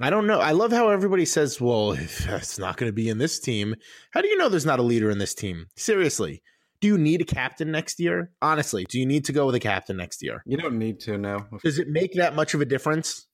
[0.00, 0.40] I don't know.
[0.40, 3.74] I love how everybody says, "Well, if it's not going to be in this team."
[4.10, 5.66] How do you know there's not a leader in this team?
[5.76, 6.42] Seriously,
[6.80, 8.30] do you need a captain next year?
[8.40, 10.42] Honestly, do you need to go with a captain next year?
[10.46, 11.46] You don't need to now.
[11.62, 13.26] Does it make that much of a difference?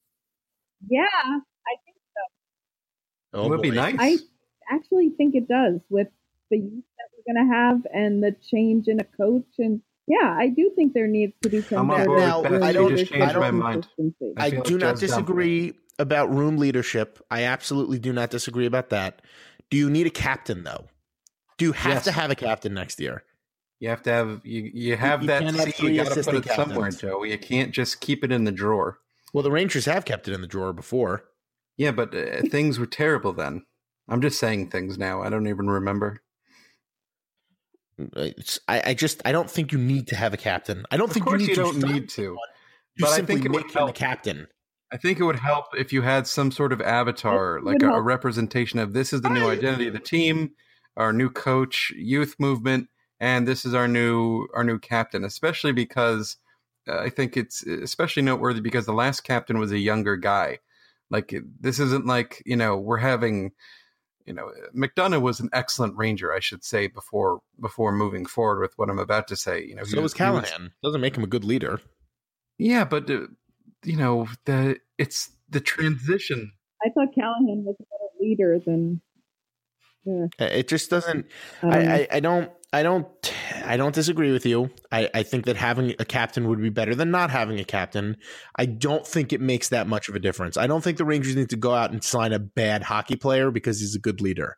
[0.89, 1.97] Yeah, I think
[3.35, 3.97] Oh, it would be nice.
[3.99, 4.17] I
[4.71, 6.09] actually think it does with
[6.51, 9.45] the youth that we're going to have and the change in a coach.
[9.59, 12.51] And yeah, I do think there needs to be some I'm on better board with
[12.53, 12.75] room Beth.
[12.75, 13.89] You just leadership changed my mind.
[14.39, 14.97] I I do like not Joe's dumb.
[14.99, 17.19] disagree about room leadership.
[17.31, 19.23] I absolutely do not disagree about that.
[19.71, 20.87] Do you need a captain though?
[21.57, 22.05] Do you have Yes.
[22.05, 23.25] to have a captain next year?
[23.81, 24.71] You have to have you.
[24.75, 25.79] You have you that can't have.
[25.79, 26.91] You got to put it somewhere.
[26.91, 27.23] Joe.
[27.23, 28.99] You can't just keep it in the drawer.
[29.33, 31.25] Well, the Rangers have kept it in the drawer before.
[31.77, 33.65] Yeah, but uh, things were terrible then.
[34.09, 35.23] I'm just saying things now.
[35.23, 36.23] I don't even remember.
[38.17, 40.85] It's, I, I just I don't think you need to have a captain.
[40.91, 42.23] I don't Of think you you need don't to need to.
[42.23, 42.39] You
[42.99, 44.47] But I simply think it would make him the captain.
[44.91, 48.01] I think it would help if you had some sort of avatar, like a, a
[48.01, 50.53] representation of this is the new identity of the team,
[50.97, 52.89] our new coach, youth movement,
[53.21, 55.25] and this is our new our new captain.
[55.25, 56.37] Especially because
[56.89, 60.59] uh, I think it's especially noteworthy because the last captain was a younger guy.
[61.11, 63.53] Like this isn't like you know we're having,
[64.25, 68.73] you know, McDonagh was an excellent ranger, I should say before before moving forward with
[68.77, 69.63] what I'm about to say.
[69.65, 70.73] You know, he So was he was- Callahan.
[70.83, 71.81] Doesn't make him a good leader.
[72.57, 73.27] yeah, but uh,
[73.85, 76.53] you know the it's the transition.
[76.85, 79.01] I thought Callahan was a better leader than.
[80.05, 81.27] Yeah, It just doesn't.
[81.63, 81.67] I.
[81.69, 82.51] I, I, I don't.
[82.73, 83.07] I don't.
[83.65, 84.71] I don't disagree with you.
[84.93, 88.17] I, I think that having a captain would be better than not having a captain.
[88.57, 90.57] I don't think it makes that much of a difference.
[90.57, 93.51] I don't think the Rangers need to go out and sign a bad hockey player
[93.51, 94.57] because he's a good leader.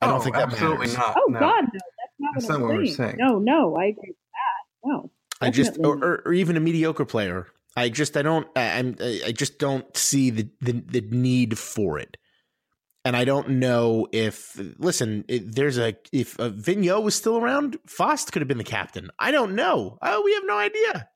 [0.00, 0.96] I don't Oh, think that absolutely matters.
[0.98, 1.16] not.
[1.16, 1.40] oh no.
[1.40, 2.96] God, no, that's not That's what not I'm what we're saying.
[2.96, 3.16] saying.
[3.18, 4.16] No, no, I agree with
[4.84, 4.88] that.
[4.88, 5.10] No,
[5.40, 7.46] I just, or, or even a mediocre player.
[7.76, 11.98] I just, I don't, I, I'm, I just don't see the, the the need for
[11.98, 12.16] it.
[13.04, 17.78] And I don't know if, listen, if there's a, if uh, Vigneault was still around,
[17.86, 19.10] Fast could have been the captain.
[19.18, 19.98] I don't know.
[20.00, 21.08] Oh, we have no idea.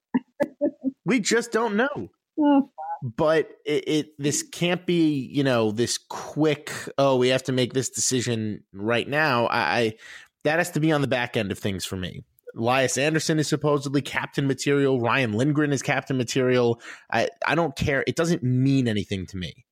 [1.05, 2.09] we just don't know.
[2.41, 2.71] Oh,
[3.03, 6.73] But it, it, this can't be, you know, this quick.
[6.99, 9.47] Oh, we have to make this decision right now.
[9.47, 9.95] I, I
[10.43, 12.25] that has to be on the back end of things for me.
[12.57, 15.01] Elias Andersson is supposedly captain material.
[15.01, 16.81] Ryan Lindgren is captain material.
[17.13, 18.03] I, I don't care.
[18.07, 19.67] It doesn't mean anything to me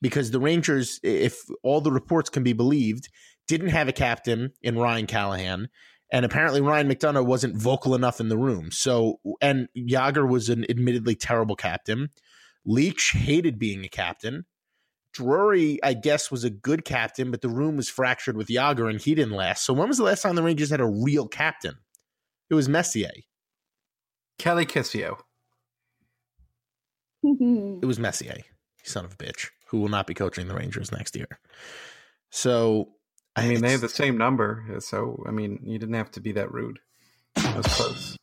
[0.00, 3.08] because the Rangers, if all the reports can be believed,
[3.48, 5.68] didn't have a captain in Ryan Callahan.
[6.12, 8.70] And apparently Ryan McDonagh wasn't vocal enough in the room.
[8.70, 12.10] So, and Jagr was an admittedly terrible captain.
[12.64, 14.46] Leach hated being a captain.
[15.12, 19.00] Drury, I guess, was a good captain, but the room was fractured with Jagr and
[19.00, 19.64] he didn't last.
[19.64, 21.74] So when was the last time the Rangers had a real captain?
[22.50, 23.10] It was Messier.
[24.38, 25.18] Kelly Kisio.
[27.82, 28.42] It was Messier,
[28.84, 31.40] son of a bitch, who will not be coaching the Rangers next year.
[32.30, 32.90] So
[33.34, 36.32] I mean, they have the same number, so I mean, you didn't have to be
[36.32, 36.78] that rude.
[37.34, 38.16] That was close.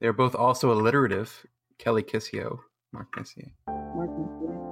[0.00, 1.46] They're both also alliterative.
[1.78, 2.58] Kelly Kisio,
[2.92, 3.52] Mark Messier.
[3.66, 4.71] Martin, yep,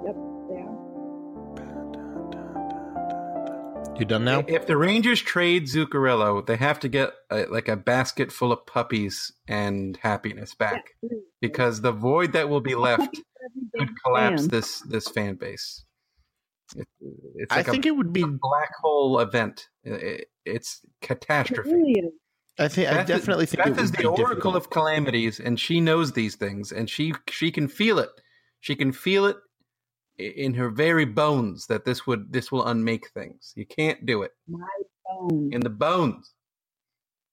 [4.01, 4.45] you done now?
[4.49, 8.67] If the Rangers trade Zuccarello, they have to get a, like a basket full of
[8.67, 10.95] puppies and happiness back
[11.41, 13.23] because the void that will be left Puppy
[13.79, 14.49] could collapse fan.
[14.49, 15.85] this this fan base.
[16.77, 16.87] It,
[17.37, 18.25] it's I think a, it would be.
[18.25, 19.69] black hole event.
[19.85, 21.71] It- it's It catastrophe.
[21.71, 22.11] really.
[22.59, 22.89] I think.
[22.89, 24.57] I Beth, definitely think Beth it is would the be oracle difficult.
[24.57, 28.09] of calamities, and she knows these things, and she she can feel it.
[28.61, 29.41] She can feel it i-
[30.21, 33.53] in her very bones that this would this will unmake things.
[33.57, 34.67] You can't do it My
[35.07, 35.51] phone.
[35.53, 36.35] in the bones.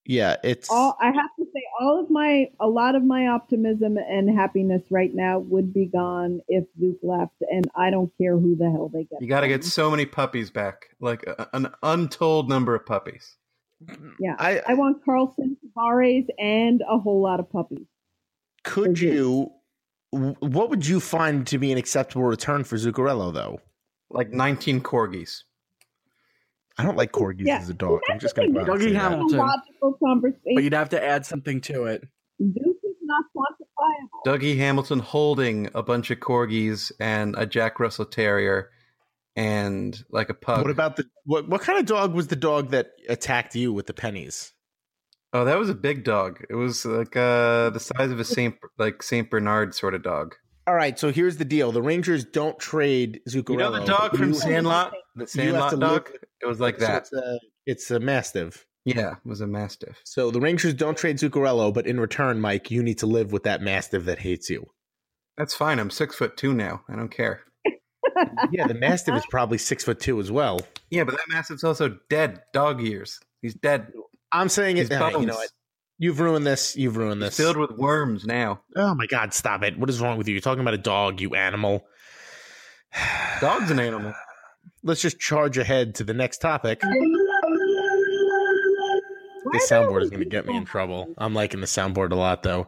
[0.10, 0.70] Yeah, it's.
[0.70, 4.82] all I have to say, all of my, a lot of my optimism and happiness
[4.90, 8.90] right now would be gone if Zook left, and I don't care who the hell
[8.94, 9.22] they get.
[9.22, 13.36] You got to get so many puppies back, like a, an untold number of puppies.
[14.18, 17.86] Yeah, I, I want Karlsson, Tavares, and a whole lot of puppies.
[18.64, 19.14] could for Zook.
[19.14, 19.52] you?
[20.12, 23.60] What would you find to be an acceptable return for Zuccarello, though?
[24.10, 25.44] Like 19 corgis.
[26.78, 27.58] I don't like corgis Yeah.
[27.58, 28.00] as a dog.
[28.10, 28.98] I'm just going to thing, go out and Dougie say.
[29.00, 29.40] Hamilton.
[29.40, 30.56] A logical conversation.
[30.56, 32.04] But you'd have to add something to it.
[32.42, 34.40] Zook is not quantifiable.
[34.40, 38.70] Dougie Hamilton holding a bunch of corgis and a Jack Russell Terrier
[39.36, 40.62] and like a pug.
[40.62, 41.50] What about the what?
[41.50, 44.54] What kind of dog was the dog that attacked you with the pennies?
[45.34, 46.44] Oh, that was a big dog.
[46.50, 50.36] It was like uh, the size of a Saint like Saint Bernard sort of dog.
[50.68, 53.52] All right, so here's the deal: the Rangers don't trade Zuccarello.
[53.52, 55.80] You know the dog from Sandlot, the Sandlot dog.
[55.80, 56.12] look-
[56.42, 56.98] It was like so that.
[57.04, 58.66] It's a, it's a mastiff.
[58.86, 60.00] Yeah, it was a mastiff.
[60.06, 63.44] So the Rangers don't trade Zuccarello, but in return, Mike, you need to live with
[63.44, 64.66] that mastiff that hates you.
[65.38, 65.80] That's fine.
[65.80, 66.84] I'm six foot two now.
[66.90, 67.42] I don't care.
[68.52, 70.60] yeah, the mastiff is probably six foot two as well.
[70.90, 72.42] Yeah, but that mastiff's also dead.
[72.54, 73.20] Dog years.
[73.42, 73.92] He's dead.
[74.32, 74.82] I'm saying it.
[74.82, 75.28] His you know bones.
[75.30, 75.50] what?
[76.00, 76.76] You've ruined this.
[76.76, 77.38] You've ruined this.
[77.38, 78.62] Filled with worms now.
[78.76, 79.34] oh my God!
[79.34, 79.78] Stop it!
[79.80, 80.34] What is wrong with you?
[80.34, 81.86] You're talking about a dog, you animal.
[83.42, 84.14] Dog's an animal.
[84.84, 86.82] Let's just charge ahead to the next topic.
[86.84, 86.92] Why
[89.54, 91.14] This soundboard is going to get me in trouble.
[91.18, 92.68] I'm liking the soundboard a lot, though.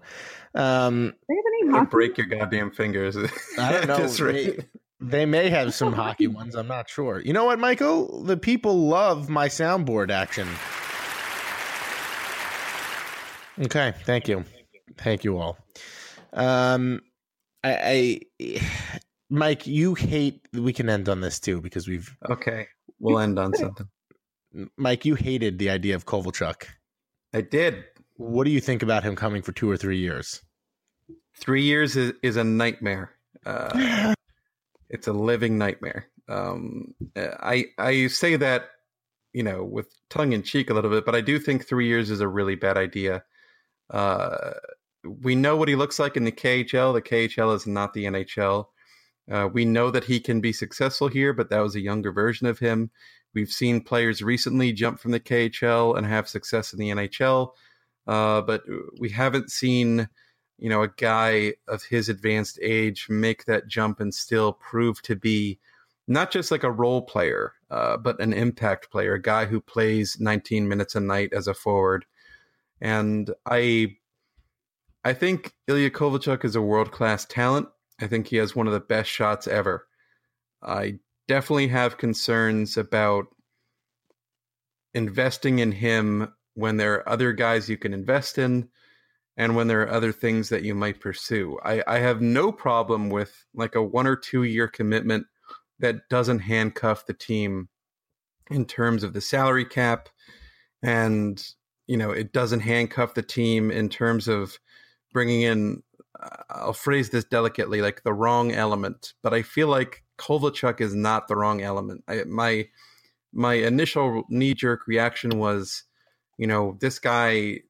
[0.55, 3.15] Um, Do they have any break your goddamn fingers.
[3.57, 3.95] I don't know.
[3.95, 4.11] At.
[4.17, 4.57] They,
[5.01, 6.55] they may have some hockey ones.
[6.55, 7.21] I'm not sure.
[7.21, 8.23] You know what, Michael?
[8.23, 10.47] The people love my soundboard action.
[13.59, 14.45] Okay, thank you,
[14.97, 15.57] thank you all.
[16.33, 17.01] Um,
[17.63, 18.61] I, I,
[19.29, 20.47] Mike, you hate.
[20.53, 22.15] We can end on this too because we've.
[22.29, 22.67] Okay,
[22.99, 23.87] we'll end on something.
[24.77, 26.65] Mike, you hated the idea of Kovalchuk.
[27.33, 27.83] I did.
[28.15, 30.41] What do you think about him coming for two or three years?
[31.35, 33.11] Three years is, is a nightmare.
[33.45, 34.13] Uh,
[34.89, 36.09] it's a living nightmare.
[36.27, 38.69] Um, I I say that
[39.33, 42.09] you know with tongue in cheek a little bit, but I do think three years
[42.09, 43.23] is a really bad idea.
[43.89, 44.51] Uh,
[45.03, 46.93] we know what he looks like in the KHL.
[46.93, 48.65] The KHL is not the NHL.
[49.31, 52.47] Uh, we know that he can be successful here, but that was a younger version
[52.47, 52.91] of him.
[53.33, 57.51] We've seen players recently jump from the KHL and have success in the NHL,
[58.07, 58.63] uh, but
[58.99, 60.09] we haven't seen,
[60.57, 65.15] you know, a guy of his advanced age make that jump and still prove to
[65.15, 65.59] be
[66.07, 70.17] not just like a role player, uh, but an impact player, a guy who plays
[70.19, 72.03] 19 minutes a night as a forward.
[72.81, 73.95] And I,
[75.03, 77.67] I think Ilya Kovalchuk is a world class talent.
[78.01, 79.85] I think he has one of the best shots ever.
[80.63, 83.27] I definitely have concerns about
[84.93, 88.69] investing in him when there are other guys you can invest in
[89.37, 91.57] and when there are other things that you might pursue.
[91.63, 95.27] I, I have no problem with like a one or two year commitment
[95.79, 97.69] that doesn't handcuff the team
[98.51, 100.09] in terms of the salary cap
[100.81, 101.41] and
[101.89, 104.57] you know it doesn't handcuff the team in terms of
[105.11, 105.83] bringing in
[106.21, 110.93] uh, I'll phrase this delicately like the wrong element but I feel like Kovalchuk is
[110.93, 112.03] not the wrong element.
[112.07, 112.67] I, my
[113.33, 115.83] my initial knee jerk reaction was
[116.37, 117.61] you know this guy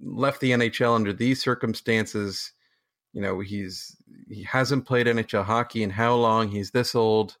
[0.00, 2.52] left the NHL under these circumstances.
[3.12, 3.96] You know he's
[4.28, 6.48] he hasn't played NHL hockey in how long?
[6.48, 7.38] He's this old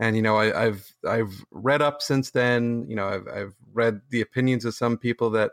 [0.00, 2.86] and you know I, I've I've read up since then.
[2.88, 5.52] You know I've I've read the opinions of some people that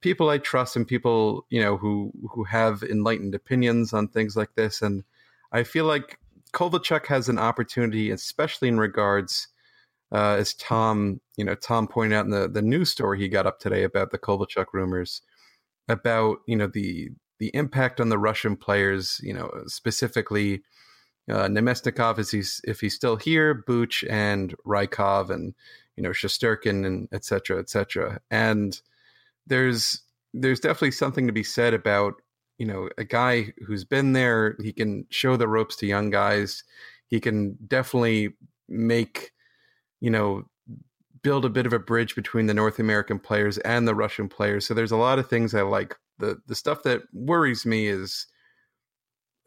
[0.00, 4.54] people I trust and people you know who who have enlightened opinions on things like
[4.56, 5.04] this, and
[5.52, 6.18] I feel like
[6.52, 9.48] Kovalchuk has an opportunity, especially in regards
[10.10, 13.46] uh, as Tom you know Tom pointed out in the the news story he got
[13.46, 15.20] up today about the Kovalchuk rumors
[15.88, 20.62] about you know the the impact on the Russian players, you know specifically
[21.30, 25.54] uh, Namestnikov is he's if he's still here, Booch and Rykov and
[25.96, 28.20] you know Shesterkin and et cetera, et cetera.
[28.30, 28.80] And
[29.46, 30.02] there's
[30.32, 32.14] there's definitely something to be said about
[32.58, 34.56] you know a guy who's been there.
[34.62, 36.62] He can show the ropes to young guys.
[37.08, 38.34] He can definitely
[38.68, 39.32] make
[40.00, 40.44] you know
[41.22, 44.64] build a bit of a bridge between the North American players and the Russian players.
[44.64, 45.96] So there's a lot of things I like.
[46.18, 48.28] The the stuff that worries me is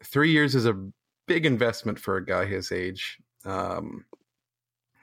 [0.04, 0.74] three years is a
[1.30, 3.16] big investment for a guy his age.
[3.44, 4.04] Um,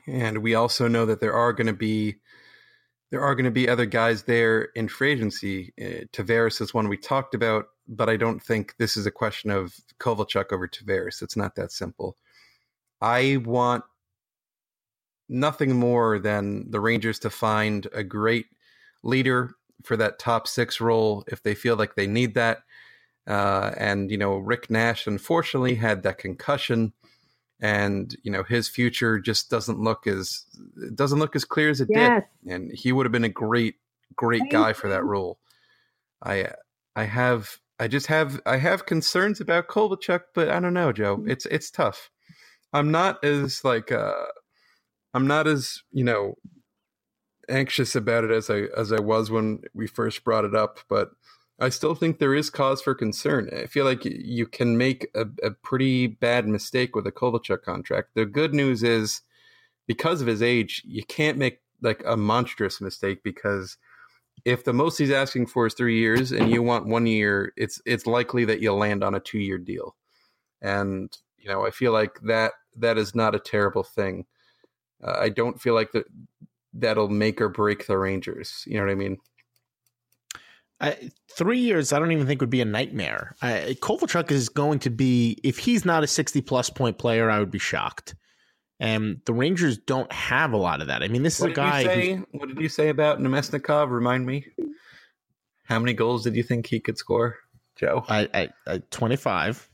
[0.08, 2.18] and we also know that there are going to be
[3.12, 5.74] there are going to be other guys there in free agency.
[5.80, 9.50] Uh, Tavares is one we talked about, but I don't think this is a question
[9.50, 11.22] of Kovalchuk over Tavares.
[11.22, 12.18] It's not that simple.
[13.00, 13.86] I want
[15.30, 18.48] nothing more than the Rangers to find a great
[19.02, 19.52] leader
[19.86, 22.58] for that top six role if they feel like they need that.
[23.28, 26.94] Uh, and you know, Rick Nash unfortunately had that concussion,
[27.60, 30.45] and you know his future just doesn't look as
[30.78, 32.24] it doesn't look as clear as it Yes.
[32.44, 32.54] did.
[32.54, 33.76] And he would have been a great,
[34.16, 35.40] great Thank guy for that role.
[36.24, 36.52] I,
[36.95, 41.24] I have, I just have, I have concerns about Kovalchuk, but I don't know, Joe.
[41.28, 42.10] It's it's tough.
[42.74, 44.26] I'm not as like, uh,
[45.14, 46.36] I'm not as you know
[47.49, 51.10] anxious about it as I as I was when we first brought it up, but
[51.60, 53.50] I still think there is cause for concern.
[53.52, 58.10] I feel like you can make a, a pretty bad mistake with a Kovalchuk contract.
[58.14, 59.22] The good news is
[59.88, 63.78] because of his age, you can't make like a monstrous mistake because
[64.46, 67.82] if the most he's asking for is three years and you want one year, it's
[67.86, 69.96] it's likely that you'll land on a two year deal.
[70.62, 74.26] And you know, I feel like that that is not a terrible thing.
[75.04, 76.06] Uh, I don't feel like the
[76.74, 78.64] that'll make or break the Rangers.
[78.68, 79.18] You know what I mean?
[80.80, 83.36] I, three years, I don't even think would be a nightmare.
[83.41, 87.40] I, Kovalchuk is going to be, if he's not a 60 plus point player, I
[87.40, 88.16] would be shocked.
[88.80, 91.02] And the Rangers don't have a lot of that.
[91.02, 91.84] I mean, this What is a guy.
[91.84, 92.16] say?
[92.32, 93.90] What did you say about Namestnikov?
[93.90, 94.45] Remind me.
[95.66, 97.38] How many goals did you think he could score,
[97.76, 98.06] Joe?
[98.08, 99.68] I, I, I, 25,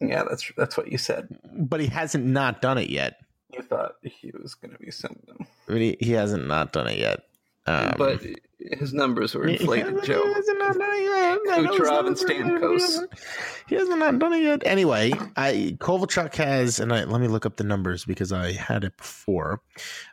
[0.00, 1.28] Yeah, that's that's what you said.
[1.52, 3.16] but he hasn't not done it yet.
[3.52, 6.86] You thought he was going to be something, I mean, he, he hasn't not done
[6.86, 7.22] it yet.
[7.66, 8.22] Um, but
[8.58, 10.22] his numbers were inflated, Joe.
[10.26, 11.38] He hasn't done it yet.
[11.50, 12.78] I know his Kucherov and Stamkos.
[12.78, 13.12] He hasn't,
[13.68, 14.62] he hasn't not done it yet.
[14.64, 18.84] Anyway, I Kovalchuk has, and I, let me look up the numbers because I had
[18.84, 19.60] it before.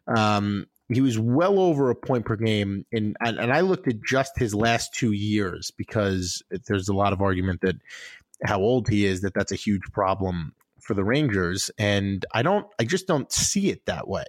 [0.07, 4.03] Um, he was well over a point per game, in, and, and I looked at
[4.03, 7.75] just his last two years because there's a lot of argument that
[8.43, 12.67] how old he is that that's a huge problem for the Rangers, and I don't,
[12.79, 14.25] I just don't see it that way.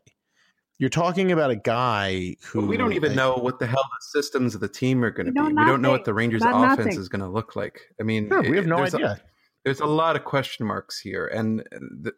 [0.84, 4.20] You're talking about a guy who But we don't even know what the hell the
[4.20, 5.40] systems of the team are going to be.
[5.40, 7.00] know We don't know what the Rangers' about offense nothing.
[7.00, 7.80] is going to look like.
[7.98, 9.22] I mean, Sure, we have no there's a- idea.
[9.64, 12.12] there's a lot of question marks here, and the,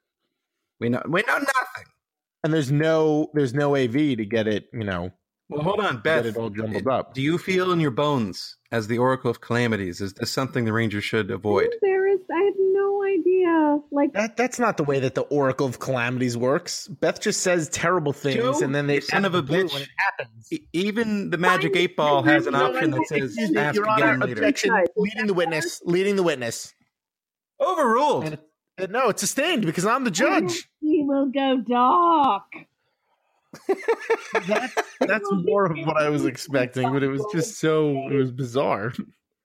[0.80, 1.84] we know we know nothing.
[2.42, 5.12] and there's no there's no AV to get it, you know,
[5.48, 6.24] Well, hold on, Beth.
[6.24, 7.14] get it all jumbled up.
[7.14, 10.00] Do you feel in your bones as the Oracle of Calamities?
[10.00, 11.68] Is this something the Rangers should avoid?
[11.82, 12.18] There is.
[12.34, 13.78] I have no idea.
[13.90, 16.88] Like That that's not the way that the Oracle of Calamities works.
[16.88, 19.72] Beth just says terrible things, Joe, and then they son of a bitch.
[19.72, 20.48] when it happens.
[20.52, 24.26] E- Even the Magic Eight Ball has an option that says ask Your again Honor,
[24.26, 24.32] later.
[24.42, 24.74] objection.
[24.96, 25.80] Leading the witness.
[25.84, 26.74] Leading the witness.
[27.60, 28.24] Overruled.
[28.24, 28.38] And
[28.78, 30.68] Uh, No, it's sustained because I'm the judge.
[30.80, 32.42] he will go dark.
[34.48, 34.70] That,
[35.00, 38.92] that's more of what I was expecting, but it was just so it was bizarre.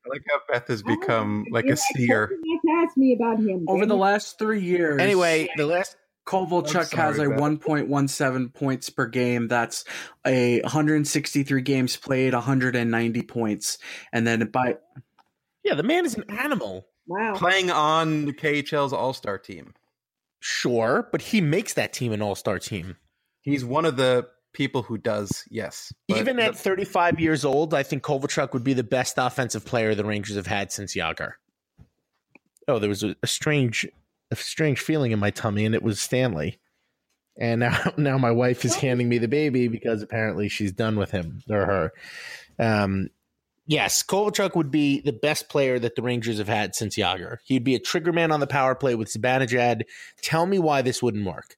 [0.05, 2.31] I like how Beth has become like a seer.
[2.33, 5.95] I ask me about him Over the last three years, Anyway, the last
[6.25, 9.47] Kovalchuk has a 1.17 points per game.
[9.47, 9.83] That's
[10.25, 13.77] a 163 games played, 190 points,
[14.11, 14.77] and then by
[15.63, 16.87] yeah, the man is an animal.
[17.07, 17.33] Wow.
[17.35, 19.73] Playing on the KHL's All Star team.
[20.41, 22.97] Sure, but he makes that team an all-star team.
[23.41, 25.93] He's one of the people who does, yes.
[26.07, 29.65] But Even at the- 35 years old, I think Kovalchuk would be the best offensive
[29.65, 31.33] player the Rangers have had since Jagr.
[32.67, 33.87] Oh, there was a, a strange,
[34.29, 36.59] a strange feeling in my tummy, and it was Stanley.
[37.39, 41.11] And now, now my wife is handing me the baby because apparently she's done with
[41.11, 41.91] him or her.
[42.59, 43.09] Um,
[43.65, 47.37] yes, Kovalchuk would be the best player that the Rangers have had since Jagr.
[47.45, 49.83] He'd be a trigger man on the power play with Zibanejad.
[50.21, 51.57] Tell me why this wouldn't work.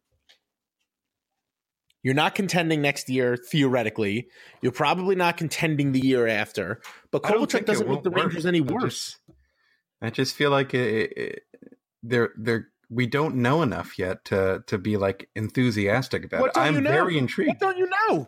[2.04, 4.28] You're not contending next year, theoretically.
[4.62, 6.82] You're probably not contending the year after.
[7.12, 8.26] But Kovalchuk doesn't make the work.
[8.26, 9.18] Rangers any worse.
[10.02, 11.40] I just feel like it, it,
[12.04, 16.60] they're they're we don't know enough yet to to be like enthusiastic about What it.
[16.60, 16.92] I'm you know?
[16.92, 17.50] very intrigued.
[17.50, 18.28] What don't you know?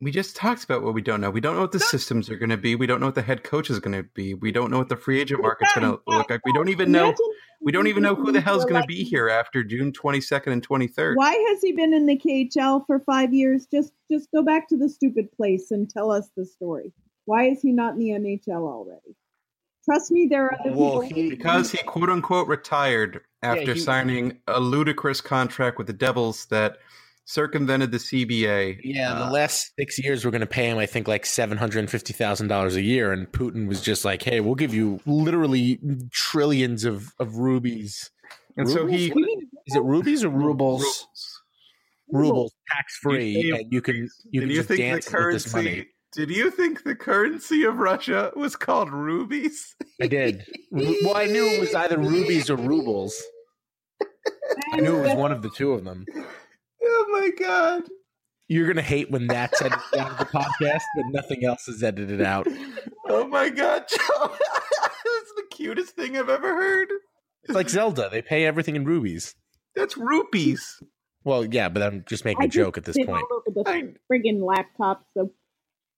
[0.00, 1.30] We just talked about what we don't know.
[1.30, 2.76] We don't know what the systems are going to be.
[2.76, 4.32] We don't know what the head coach is going to be.
[4.32, 6.40] We don't know what the free agent market's going to look like.
[6.44, 7.06] We don't even know.
[7.06, 7.26] Imagine
[7.60, 10.52] We don't even know who the hell's We're going to be here after June 22nd
[10.52, 11.16] and 23rd.
[11.16, 13.66] Why has he been in the KHL for five years?
[13.66, 16.92] Just just go back to the stupid place and tell us the story.
[17.24, 19.16] Why is he not in the NHL already?
[19.84, 21.22] Trust me, there are other Well, people.
[21.22, 26.46] he- Because he quote unquote retired after he- signing a ludicrous contract with the Devils
[26.46, 26.78] that
[27.28, 28.80] circumvented the CBA.
[28.82, 31.58] Yeah, Uh, the last six years we're going to pay him, I think, like seven
[31.58, 34.72] hundred and fifty thousand dollars a year, and Putin was just like, "Hey, we'll give
[34.74, 35.78] you literally
[36.10, 38.10] trillions of of rubies."
[38.56, 39.06] and so he
[39.66, 40.82] Is it rubies or rubles?
[40.82, 41.34] rubles.
[42.10, 45.32] Rubles, tax free, You- and you can you can you just think dance the with
[45.34, 45.70] this money.
[45.70, 45.90] currency?
[46.14, 49.76] Did you think the currency of Russia was called rubies?
[50.00, 50.42] I did.
[50.70, 53.14] Well, I knew it was either rubies or rubles.
[54.72, 56.06] I knew it was one of the two of them.
[56.90, 57.82] Oh my god!
[58.48, 62.22] You're gonna hate when that's edited out of the podcast, but nothing else is edited
[62.22, 62.46] out.
[63.08, 64.28] Oh my god, Joe!
[64.38, 66.88] That's the cutest thing I've ever heard.
[67.44, 69.34] It's like Zelda; they pay everything in rubies.
[69.74, 70.82] That's rupees.
[71.24, 73.10] Well, yeah, but I'm just making I a joke at this point.
[73.10, 75.30] all over the I, friggin' laptop, so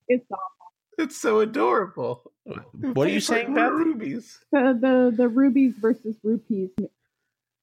[0.09, 0.73] it's awful.
[0.99, 2.33] it's so adorable.
[2.73, 3.71] What are you saying, Beth?
[3.71, 4.39] Rubies.
[4.51, 6.71] The the the rubies versus rupees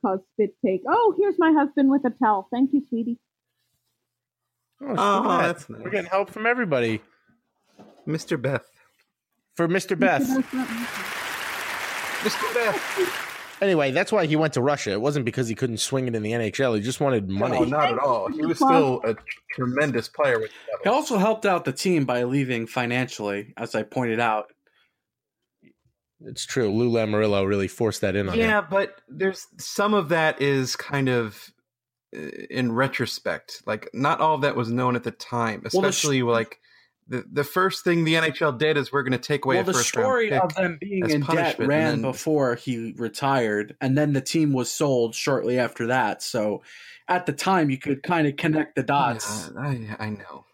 [0.06, 0.82] cause spit take.
[0.88, 2.48] Oh, here's my husband with a towel.
[2.52, 3.18] Thank you, sweetie.
[4.82, 5.82] Oh, Oh, look that's nice.
[5.84, 7.02] We're getting help from everybody.
[8.08, 8.42] Mr.
[8.42, 8.66] Beth.
[9.56, 9.98] For Mr.
[10.00, 10.22] Beth.
[12.22, 12.54] Mr.
[12.54, 13.24] Beth.
[13.60, 14.92] Anyway, that's why he went to Russia.
[14.92, 16.76] It wasn't because he couldn't swing it in the NHL.
[16.76, 17.58] He just wanted money.
[17.60, 18.30] No, not at all.
[18.32, 19.16] He was still a
[19.52, 23.82] tremendous player with the He also helped out the team by leaving financially, as I
[23.82, 24.52] pointed out.
[26.22, 26.72] It's true.
[26.72, 28.40] Lou Lamoriello really forced that in on him.
[28.40, 31.52] Yeah, but there's some of that is kind of
[32.16, 32.20] uh,
[32.50, 33.62] in retrospect.
[33.66, 36.60] Like not all of that was known at the time, Well, the especially like
[37.08, 39.66] the the first thing the NHL did is we're going to take away well, a
[39.68, 43.76] the first story round of them being as in debt ran then- before he retired,
[43.80, 46.24] and then the team was sold shortly after that.
[46.24, 46.64] So,
[47.08, 49.52] at the time, you could kind of connect the dots.
[49.54, 50.46] Yeah, I, I know.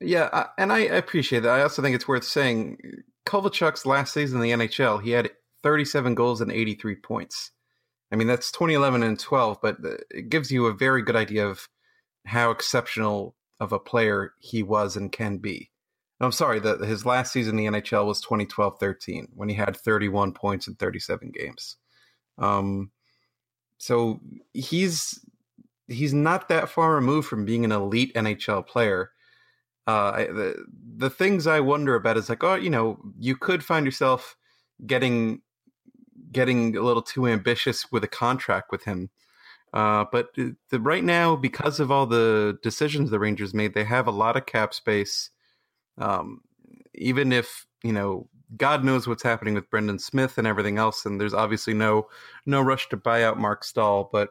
[0.00, 1.52] Yeah, I, and I appreciate that.
[1.52, 2.78] I also think it's worth saying
[3.26, 5.30] Kovalchuk's last season in the NHL, he had
[5.62, 7.50] 37 goals and 83 points.
[8.12, 9.78] I mean, that's 2011 and 12, but
[10.10, 11.68] it gives you a very good idea of
[12.26, 15.70] how exceptional of a player he was and can be.
[16.20, 20.32] I'm sorry, that his last season in the NHL was 2012-13 when he had 31
[20.32, 21.76] points in 37 games.
[22.38, 22.90] Um,
[23.78, 24.20] so
[24.52, 25.20] he's
[25.88, 29.10] he's not that far removed from being an elite NHL player.
[29.86, 30.64] Uh, I, the
[30.96, 34.36] the things I wonder about is like, oh, you know, you could find yourself
[34.86, 35.42] getting
[36.32, 39.10] getting a little too ambitious with a contract with him.
[39.72, 44.06] Uh, but the, right now, because of all the decisions the Rangers made, they have
[44.06, 45.30] a lot of cap space.
[45.98, 46.40] Um,
[46.94, 51.20] even if you know, God knows what's happening with Brendan Smith and everything else, and
[51.20, 52.08] there's obviously no
[52.46, 54.30] no rush to buy out Marc Staal, but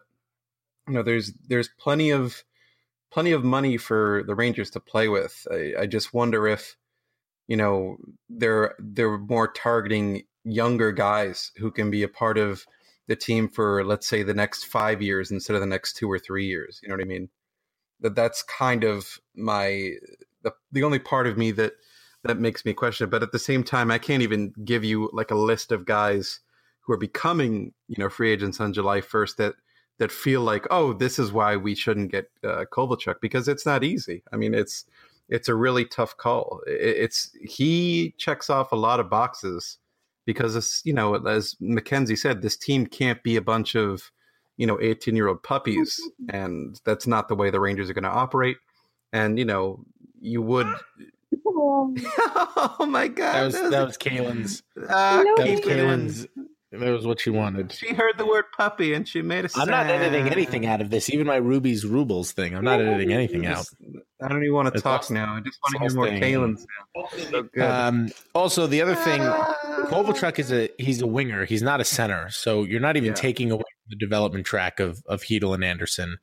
[0.88, 2.44] you know, there's there's plenty of
[3.14, 5.48] plenty of money for the Rangers to play with.
[5.52, 6.76] I, I just wonder if
[7.48, 7.98] you know
[8.30, 12.66] they're they're more targeting younger guys who can be a part of
[13.08, 16.18] the team for let's say the next five years instead of the next two or
[16.18, 16.80] three years.
[16.82, 17.30] You know what I mean?
[18.02, 19.92] That that's kind of my
[20.42, 21.74] the the only part of me that
[22.24, 23.12] that makes me question it.
[23.12, 26.40] But at the same time, I can't even give you like a list of guys
[26.82, 29.54] who are becoming you know free agents on July first that
[30.00, 33.84] that feel like oh this is why we shouldn't get uh, Kovalchuk because it's not
[33.84, 34.24] easy.
[34.32, 34.86] I mean it's
[35.30, 36.62] it's a really tough call.
[36.68, 39.78] It's he checks off a lot of boxes
[40.26, 44.12] because it's you know as Mackenzie said this team can't be a bunch of
[44.58, 46.00] you know 18 year old puppies
[46.30, 48.58] and that's not the way the Rangers are going to operate
[49.12, 49.84] and you know
[50.20, 50.68] you would
[51.46, 54.64] oh my god That was that was Kaylin's.
[54.78, 56.08] uh, That was keep it in.
[56.08, 56.28] Kaylin's.
[56.76, 57.72] That was what she wanted.
[57.72, 60.90] she heard the word puppy and she made a I'm not editing anything out of
[60.90, 61.08] this.
[61.12, 62.56] Even my Ruby's Rubles thing.
[62.56, 63.68] I'm not editing anything out.
[64.20, 65.36] I don't even want to It's talk all- now.
[65.36, 66.56] I just want to hear more staying in.
[66.58, 67.50] Kalen's now.
[67.56, 67.64] So.
[67.64, 71.46] Um, also, the other thing, Kovalchuk is a he's a winger.
[71.46, 73.14] He's not a center, so you're not even Yeah.
[73.16, 76.18] taking away the development track of of Chytil and Andersson.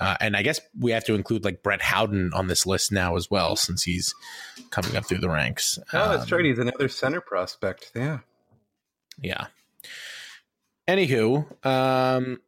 [0.00, 3.14] Uh, and I guess we have to include like Brett Howden on this list now
[3.16, 4.14] as well, since he's
[4.70, 5.78] coming up through the ranks.
[5.92, 6.46] oh, that's Um, right.
[6.46, 7.92] He's another center prospect.
[7.94, 8.18] Yeah.
[9.20, 9.46] Yeah.
[10.88, 12.40] Anywho, um,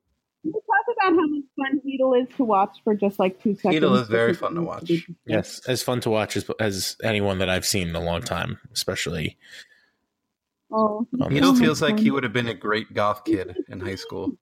[0.42, 0.62] Can talk
[0.96, 3.82] about how much fun Chytil is to watch for just like two seconds?
[3.82, 4.90] Chytil is very fun to watch.
[5.26, 8.58] yes, as fun to watch as as anyone that I've seen in a long time,
[8.72, 9.38] especially.
[10.72, 13.80] Oh, on Chytil this- feels like he would have been a great goth kid in
[13.80, 14.32] high school.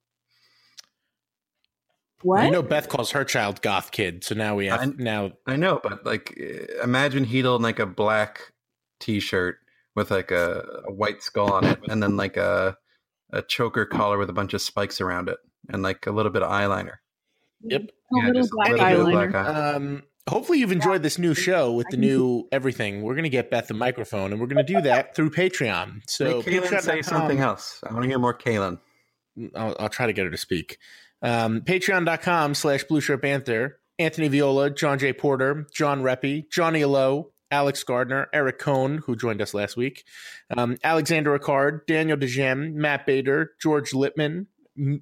[2.23, 2.39] what?
[2.39, 5.55] I know Beth calls her child goth kid, so now we have I- now I
[5.55, 6.35] know, but like,
[6.83, 8.51] imagine Chytil in like a black
[8.99, 9.57] T-shirt
[9.95, 12.75] with like a, a white skull on it, and then like a
[13.33, 15.37] a choker collar with a bunch of spikes around it,
[15.69, 16.95] and like a little bit of eyeliner.
[17.63, 17.81] Yep.
[17.81, 19.31] A little just black little eyeliner.
[19.31, 19.73] black eye.
[19.73, 23.01] Um, hopefully you've enjoyed this new show with the new everything.
[23.01, 26.01] We're going to get Beth the microphone, and we're going to do that through Patreon.
[26.07, 27.81] So Make Kaylin say something else.
[27.87, 28.79] I want to hear more Kaylin.
[29.55, 30.77] I'll, I'll try to get her to speak.
[31.21, 33.79] Um, Patreon.com slash Blueshirt Banter.
[33.99, 35.13] Anthony Viola, John J.
[35.13, 40.05] Porter, John Reppy, Johnny Lowe, Alex Gardner, Eric Cohn, who joined us last week,
[40.57, 44.47] um, Alexander Ricard, Daniel DeGem, Matt Bader, George Lippman,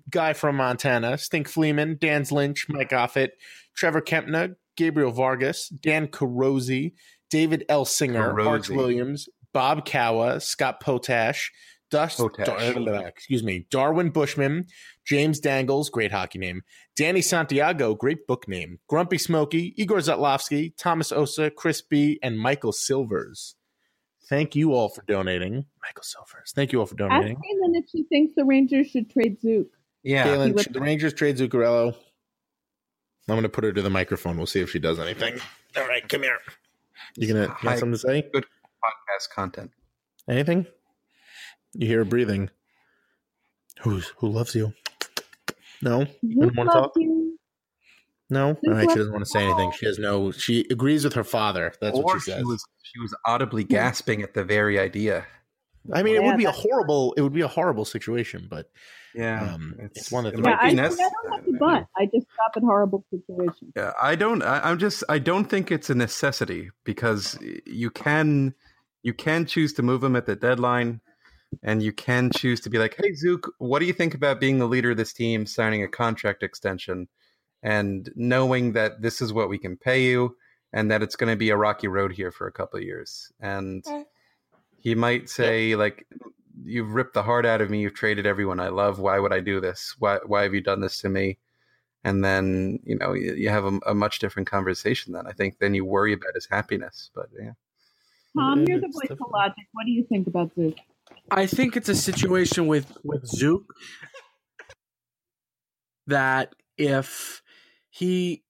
[0.10, 3.30] Guy from Montana, Stink Fleeman, Dan Lynch, Mike Offit,
[3.74, 6.92] Trevor Kempner, Gabriel Vargas, Dan Carosi,
[7.30, 7.86] David L.
[7.86, 8.76] Singer, Arch Carosi.
[8.76, 11.54] Williams, Bob Cowa, Scott Potash,
[11.92, 14.66] Dust, Dar- uh, excuse me, Darwin Bushman,
[15.06, 16.62] James Dangles, great hockey name,
[16.96, 22.72] Danny Santiago, great book name, Grumpy Smokey, Igor Zatlovsky, Thomas Osa, Chris B, and Michael
[22.72, 23.56] Silvers.
[24.30, 25.66] Thank you all for donating.
[25.84, 26.54] Michael Silvers.
[26.56, 27.36] Thank you all for donating.
[27.36, 27.78] Ask donating.
[27.78, 29.68] Kaylin if she thinks the Rangers should trade Zook.
[30.04, 31.94] Yeah, Kaylin, would- should the Rangers trade Zuccarello?
[33.28, 34.38] I'm going to put her to the microphone.
[34.38, 35.40] We'll see if she does anything.
[35.78, 36.38] All right, come here.
[37.18, 38.24] You gonna you got something to say?
[38.34, 39.72] Good podcast content.
[40.30, 40.66] Anything?
[41.74, 42.50] You hear her breathing.
[43.82, 44.74] Who's who loves you?
[45.82, 46.92] No, you don't want to talk.
[46.98, 47.38] you.
[48.30, 48.90] No, all Who right.
[48.90, 49.72] She doesn't want to say anything.
[49.72, 50.32] She has no.
[50.32, 51.74] She agrees with her father.
[51.82, 52.40] That's or what she says.
[52.40, 55.26] she was she was audibly gasping at the very idea.
[55.92, 57.14] I mean, it would be a horrible.
[57.18, 58.70] It would be a horrible situation, but
[59.16, 61.10] Yeah, Um, it's one that it the Yeah, might I, be I necessary.
[61.24, 61.88] don't have to butt.
[61.98, 63.74] I just stop at horrible situations.
[63.76, 64.44] Yeah, I don't.
[64.44, 65.04] I, I'm just.
[65.10, 68.54] I don't think it's a necessity because you can,
[69.02, 71.02] you can choose to move them at the deadline.
[71.64, 74.60] And you can choose to be like, "Hey, Zook, what do you think about being
[74.60, 77.08] the leader of this team, signing a contract extension,
[77.64, 80.36] and knowing that this is what we can pay you,
[80.74, 83.32] and that it's going to be a rocky road here for a couple of years?"
[83.40, 83.86] And
[84.80, 86.08] he might say, like,
[86.64, 87.82] "You've ripped the heart out of me.
[87.82, 89.00] You've traded everyone I love.
[89.00, 89.96] Why would I do this?
[90.00, 91.38] Why why have you done this to me?"
[92.04, 95.14] And then you know you, you have a, a much different conversation.
[95.14, 97.12] Then I think then you worry about his happiness.
[97.14, 97.52] But yeah.
[98.36, 99.68] Tom, you're the voice of logic.
[99.74, 100.76] What do you think about Zook?
[101.30, 103.74] I think it's a situation with with Zook
[106.08, 107.42] that if
[107.90, 108.44] he,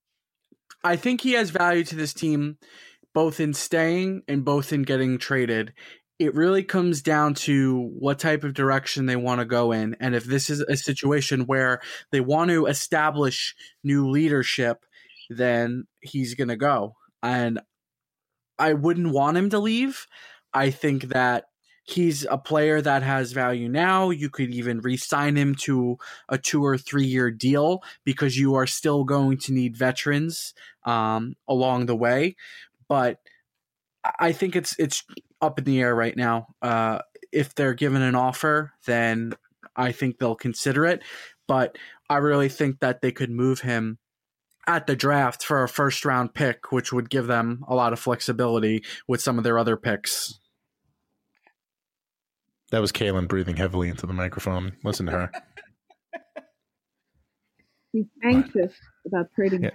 [0.84, 2.58] I think he has value to this team,
[3.14, 5.74] both in staying and both in getting traded.
[6.18, 10.14] It really comes down to what type of direction they want to go in, and
[10.16, 11.82] if this is a situation where
[12.12, 14.86] they want to establish new leadership,
[15.30, 16.94] then he's going to go.
[17.24, 17.60] And
[18.60, 20.06] I wouldn't want him to leave.
[20.54, 21.46] I think that
[21.84, 24.10] he's a player that has value now.
[24.10, 25.98] You could even re sign him to
[26.30, 30.54] a two or three year deal because you are still going to need veterans
[30.86, 32.36] um, along the way.
[32.88, 33.20] But
[34.20, 35.04] I- think it's it's
[35.42, 36.48] up in the air right now.
[36.62, 37.00] Uh,
[37.32, 39.34] if they're given an offer, then
[39.76, 41.02] I think they'll consider it.
[41.48, 41.78] But
[42.10, 43.98] I really think that they could move him
[44.68, 48.00] at the draft for a first round pick, which would give them a lot of
[48.00, 50.41] flexibility with some of their other picks.
[52.72, 54.74] That was Kaylin breathing heavily into the microphone.
[54.84, 55.32] Listen to her.
[57.94, 58.74] She's anxious
[59.06, 59.64] about trading.
[59.64, 59.72] Yeah.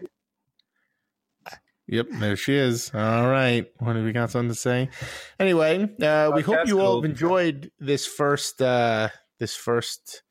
[1.88, 2.90] Yep, there she is.
[2.94, 3.70] All right.
[3.78, 4.88] What have we got something to say?
[5.38, 10.22] Anyway, uh, we hope you all have enjoyed this first uh, this first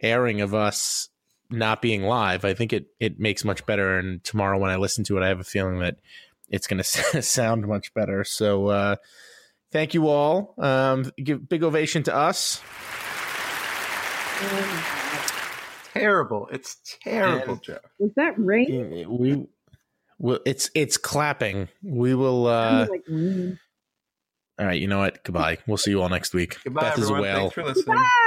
[0.00, 1.10] airing of us
[1.50, 2.44] not being live.
[2.44, 3.98] I think it it makes much better.
[3.98, 5.96] And tomorrow when I listen to it, I have a feeling that
[6.48, 8.24] it's going to sound much better.
[8.24, 8.96] So uh,
[9.76, 10.54] thank you all.
[10.58, 12.62] Um, give big ovation to us.
[15.92, 16.48] Terrible.
[16.50, 17.80] It's terrible, And- Jeff.
[17.98, 19.06] Was that rain?
[19.08, 19.46] We.
[20.18, 21.68] Well, it's it's clapping.
[21.82, 22.46] We will.
[22.46, 23.02] Uh, like
[24.58, 25.22] all right, you know what?
[25.24, 25.58] Goodbye.
[25.66, 26.56] We'll see you all next week.
[26.64, 27.22] Goodbye, Beth is a everyone.
[27.22, 27.38] whale.
[27.50, 27.96] Thanks for listening.
[27.96, 28.22] Bye.